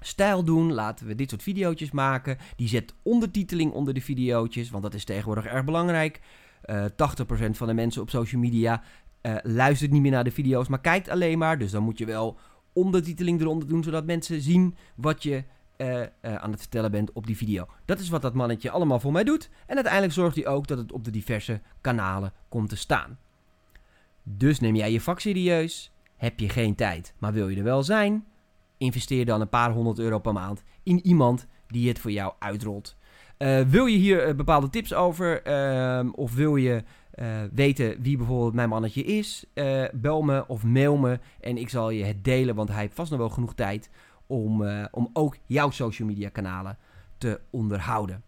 stijl 0.00 0.44
doen. 0.44 0.72
Laten 0.72 1.06
we 1.06 1.14
dit 1.14 1.30
soort 1.30 1.42
video's 1.42 1.90
maken. 1.90 2.38
Die 2.56 2.68
zet 2.68 2.94
ondertiteling 3.02 3.72
onder 3.72 3.94
de 3.94 4.00
video's, 4.00 4.70
want 4.70 4.82
dat 4.82 4.94
is 4.94 5.04
tegenwoordig 5.04 5.46
erg 5.46 5.64
belangrijk. 5.64 6.20
Uh, 6.70 6.84
80% 6.84 7.50
van 7.50 7.66
de 7.66 7.74
mensen 7.74 8.02
op 8.02 8.10
social 8.10 8.40
media 8.40 8.82
uh, 9.22 9.36
luistert 9.42 9.90
niet 9.90 10.02
meer 10.02 10.10
naar 10.10 10.24
de 10.24 10.30
video's, 10.30 10.68
maar 10.68 10.80
kijkt 10.80 11.08
alleen 11.08 11.38
maar. 11.38 11.58
Dus 11.58 11.70
dan 11.70 11.82
moet 11.82 11.98
je 11.98 12.06
wel 12.06 12.38
ondertiteling 12.72 13.40
eronder 13.40 13.68
doen, 13.68 13.82
zodat 13.82 14.04
mensen 14.04 14.40
zien 14.40 14.76
wat 14.94 15.22
je 15.22 15.44
uh, 15.76 16.00
uh, 16.00 16.06
aan 16.20 16.50
het 16.50 16.60
vertellen 16.60 16.90
bent 16.90 17.12
op 17.12 17.26
die 17.26 17.36
video. 17.36 17.66
Dat 17.84 17.98
is 17.98 18.08
wat 18.08 18.22
dat 18.22 18.34
mannetje 18.34 18.70
allemaal 18.70 19.00
voor 19.00 19.12
mij 19.12 19.24
doet. 19.24 19.50
En 19.66 19.74
uiteindelijk 19.74 20.12
zorgt 20.12 20.36
hij 20.36 20.46
ook 20.46 20.66
dat 20.66 20.78
het 20.78 20.92
op 20.92 21.04
de 21.04 21.10
diverse 21.10 21.60
kanalen 21.80 22.32
komt 22.48 22.68
te 22.68 22.76
staan. 22.76 23.18
Dus 24.22 24.60
neem 24.60 24.74
jij 24.74 24.92
je 24.92 25.00
vak 25.00 25.20
serieus, 25.20 25.92
heb 26.16 26.40
je 26.40 26.48
geen 26.48 26.74
tijd, 26.74 27.14
maar 27.18 27.32
wil 27.32 27.48
je 27.48 27.56
er 27.56 27.62
wel 27.62 27.82
zijn? 27.82 28.24
Investeer 28.78 29.24
dan 29.24 29.40
een 29.40 29.48
paar 29.48 29.70
honderd 29.70 29.98
euro 29.98 30.18
per 30.18 30.32
maand 30.32 30.62
in 30.82 31.06
iemand 31.06 31.46
die 31.66 31.88
het 31.88 31.98
voor 31.98 32.10
jou 32.10 32.32
uitrolt. 32.38 32.96
wil 33.66 33.86
je 33.86 33.98
hier 33.98 34.36
bepaalde 34.36 34.68
tips 34.70 34.94
over? 34.94 35.42
Ehm, 35.42 36.08
of 36.08 36.34
wil 36.34 36.56
je 36.56 36.82
uh, 37.14 37.42
weten 37.52 38.02
wie 38.02 38.16
bijvoorbeeld 38.16 38.54
mijn 38.54 38.68
mannetje 38.68 39.02
is, 39.02 39.44
uh, 39.54 39.84
bel 39.92 40.22
me 40.22 40.46
of 40.48 40.64
mail 40.64 40.96
me 40.96 41.18
en 41.40 41.56
ik 41.56 41.68
zal 41.68 41.90
je 41.90 42.04
het 42.04 42.24
delen, 42.24 42.54
want 42.54 42.68
hij 42.68 42.80
heeft 42.80 42.94
vast 42.94 43.10
nog 43.10 43.18
wel 43.18 43.28
genoeg 43.28 43.54
tijd 43.54 43.90
om, 44.26 44.62
uh, 44.62 44.84
om 44.90 45.10
ook 45.12 45.36
jouw 45.46 45.70
social 45.70 46.08
media 46.08 46.28
kanalen 46.28 46.78
te 47.18 47.40
onderhouden. 47.50 48.22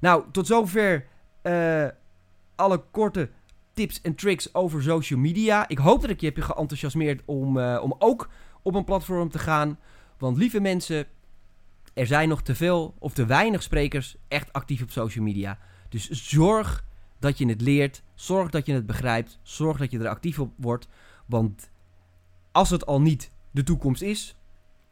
Nou, 0.00 0.24
tot 0.32 0.46
zover 0.46 1.06
alle 2.54 2.82
korte 2.90 3.30
tips 3.72 4.00
en 4.00 4.14
tricks 4.14 4.54
over 4.54 4.82
social 4.82 5.18
media. 5.18 5.68
Ik 5.68 5.78
hoop 5.78 6.00
dat 6.00 6.10
ik 6.10 6.20
je 6.20 6.26
heb 6.26 6.42
geenthousiasmeerd 6.42 7.22
om, 7.24 7.58
om 7.58 7.94
ook 7.98 8.30
op 8.62 8.74
een 8.74 8.84
platform 8.84 9.28
te 9.28 9.38
gaan. 9.38 9.78
Want 10.18 10.36
lieve 10.36 10.60
mensen, 10.60 11.06
er 11.94 12.06
zijn 12.06 12.28
nog 12.28 12.42
te 12.42 12.54
veel 12.54 12.94
of 12.98 13.12
te 13.12 13.26
weinig 13.26 13.62
sprekers 13.62 14.16
echt 14.28 14.52
actief 14.52 14.82
op 14.82 14.90
social 14.90 15.24
media. 15.24 15.58
Dus 15.88 16.10
zorg 16.10 16.84
dat 17.22 17.38
je 17.38 17.46
het 17.46 17.60
leert. 17.60 18.02
Zorg 18.14 18.50
dat 18.50 18.66
je 18.66 18.72
het 18.72 18.86
begrijpt. 18.86 19.38
Zorg 19.42 19.78
dat 19.78 19.90
je 19.90 19.98
er 19.98 20.08
actief 20.08 20.38
op 20.38 20.52
wordt. 20.56 20.88
Want 21.26 21.70
als 22.52 22.70
het 22.70 22.86
al 22.86 23.00
niet 23.00 23.30
de 23.50 23.62
toekomst 23.62 24.02
is, 24.02 24.36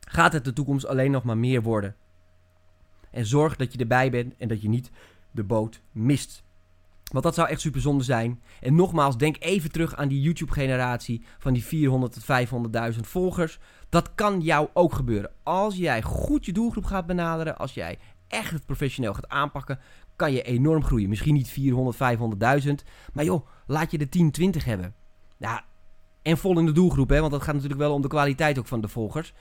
gaat 0.00 0.32
het 0.32 0.44
de 0.44 0.52
toekomst 0.52 0.86
alleen 0.86 1.10
nog 1.10 1.22
maar 1.22 1.38
meer 1.38 1.62
worden. 1.62 1.96
En 3.10 3.26
zorg 3.26 3.56
dat 3.56 3.72
je 3.72 3.78
erbij 3.78 4.10
bent 4.10 4.34
en 4.36 4.48
dat 4.48 4.62
je 4.62 4.68
niet 4.68 4.90
de 5.30 5.44
boot 5.44 5.82
mist. 5.92 6.44
Want 7.12 7.24
dat 7.24 7.34
zou 7.34 7.48
echt 7.48 7.60
super 7.60 7.80
zonde 7.80 8.04
zijn. 8.04 8.42
En 8.60 8.74
nogmaals, 8.74 9.16
denk 9.16 9.36
even 9.38 9.70
terug 9.70 9.96
aan 9.96 10.08
die 10.08 10.20
YouTube-generatie 10.20 11.24
van 11.38 11.52
die 11.52 11.64
400 11.64 12.12
tot 12.12 12.92
500.000 12.94 13.00
volgers. 13.00 13.58
Dat 13.88 14.14
kan 14.14 14.40
jou 14.40 14.68
ook 14.72 14.94
gebeuren. 14.94 15.30
Als 15.42 15.76
jij 15.76 16.02
goed 16.02 16.46
je 16.46 16.52
doelgroep 16.52 16.84
gaat 16.84 17.06
benaderen, 17.06 17.58
als 17.58 17.74
jij 17.74 17.98
echt 18.28 18.50
het 18.50 18.66
professioneel 18.66 19.14
gaat 19.14 19.28
aanpakken, 19.28 19.78
kan 20.20 20.32
je 20.32 20.42
enorm 20.42 20.84
groeien. 20.84 21.08
Misschien 21.08 21.34
niet 21.34 21.48
400, 21.48 21.96
500.000, 22.66 22.72
maar 23.12 23.24
joh, 23.24 23.46
laat 23.66 23.90
je 23.90 23.98
de 23.98 24.08
10, 24.08 24.30
20 24.30 24.64
hebben. 24.64 24.94
Ja, 25.36 25.64
en 26.22 26.38
vol 26.38 26.58
in 26.58 26.66
de 26.66 26.72
doelgroep, 26.72 27.08
hè, 27.08 27.20
want 27.20 27.32
dat 27.32 27.42
gaat 27.42 27.54
natuurlijk 27.54 27.80
wel 27.80 27.94
om 27.94 28.02
de 28.02 28.08
kwaliteit 28.08 28.58
ook 28.58 28.66
van 28.66 28.80
de 28.80 28.88
volgers. 28.88 29.34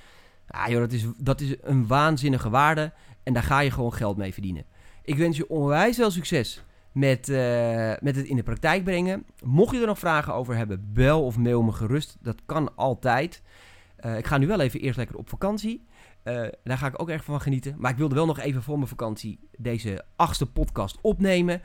Ja, 0.48 0.70
joh, 0.70 0.80
dat 0.80 0.92
is, 0.92 1.06
dat 1.18 1.42
is 1.42 1.56
een 1.62 1.88
waanzinnige 1.88 2.50
waarde 2.50 2.94
en 3.24 3.34
daar 3.34 3.44
ga 3.44 3.60
je 3.60 3.72
gewoon 3.72 3.94
geld 3.94 4.18
mee 4.18 4.34
verdienen. 4.34 4.66
Ik 5.04 5.18
wens 5.18 5.38
je 5.38 5.50
onwijs 5.50 5.96
veel 5.96 6.12
succes 6.12 6.64
met, 6.92 7.30
uh, 7.30 7.38
met 8.00 8.16
het 8.16 8.26
in 8.26 8.36
de 8.36 8.44
praktijk 8.44 8.84
brengen. 8.84 9.26
Mocht 9.44 9.76
je 9.76 9.82
er 9.82 9.88
nog 9.88 10.00
vragen 10.00 10.34
over 10.34 10.56
hebben, 10.56 10.90
bel 10.94 11.26
of 11.26 11.38
mail 11.38 11.62
me 11.62 11.72
gerust. 11.72 12.18
Dat 12.22 12.42
kan 12.46 12.76
altijd. 12.76 13.42
Uh, 14.06 14.18
ik 14.18 14.28
ga 14.28 14.38
nu 14.38 14.48
wel 14.48 14.60
even 14.60 14.80
eerst 14.80 14.98
lekker 14.98 15.18
op 15.18 15.30
vakantie. 15.30 15.88
Uh, 16.30 16.48
daar 16.64 16.78
ga 16.78 16.88
ik 16.88 17.02
ook 17.02 17.10
erg 17.10 17.24
van 17.24 17.42
genieten. 17.42 17.76
Maar 17.78 17.92
ik 17.92 17.98
wilde 17.98 18.16
wel 18.16 18.26
nog 18.26 18.40
even 18.40 18.64
voor 18.64 18.76
mijn 18.76 18.90
vakantie 18.90 19.40
deze 19.58 20.06
achtste 20.16 20.46
podcast 20.46 20.98
opnemen. 21.02 21.62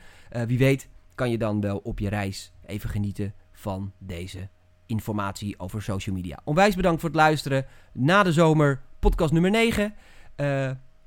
wie 0.47 0.57
weet 0.57 0.89
kan 1.15 1.31
je 1.31 1.37
dan 1.37 1.61
wel 1.61 1.77
op 1.77 1.99
je 1.99 2.09
reis 2.09 2.53
even 2.65 2.89
genieten 2.89 3.33
van 3.51 3.91
deze 3.97 4.49
informatie 4.85 5.59
over 5.59 5.81
social 5.81 6.15
media. 6.15 6.39
Onwijs 6.43 6.75
bedankt 6.75 7.01
voor 7.01 7.09
het 7.09 7.17
luisteren. 7.17 7.65
Na 7.93 8.23
de 8.23 8.31
zomer, 8.31 8.81
podcast 8.99 9.31
nummer 9.33 9.51
9. 9.51 9.93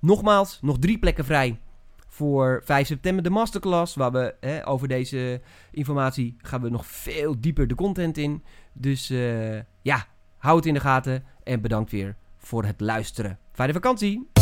nogmaals, 0.01 0.59
nog 0.63 0.79
drie 0.79 0.99
plekken 0.99 1.25
vrij 1.25 1.61
voor 2.09 2.63
5 2.65 2.87
september 2.87 3.23
de 3.23 3.31
masterclass. 3.31 3.95
Waar 3.95 4.13
we 4.13 4.35
hè, 4.41 4.69
over 4.69 4.89
deze 4.89 5.41
informatie 5.71 6.37
gaan 6.39 6.61
we 6.61 6.69
nog 6.69 6.87
veel 6.87 7.41
dieper 7.41 7.67
de 7.67 7.75
content 7.75 8.17
in. 8.17 8.45
Dus 8.73 9.09
ja, 9.83 10.07
hou 10.39 10.57
het 10.57 10.67
in 10.67 10.75
de 10.75 10.81
gaten 10.81 11.25
en 11.43 11.61
bedankt 11.61 11.91
weer 11.91 12.17
voor 12.39 12.65
het 12.65 12.81
luisteren. 12.81 13.39
Fijne 13.59 13.73
vakantie! 13.73 14.38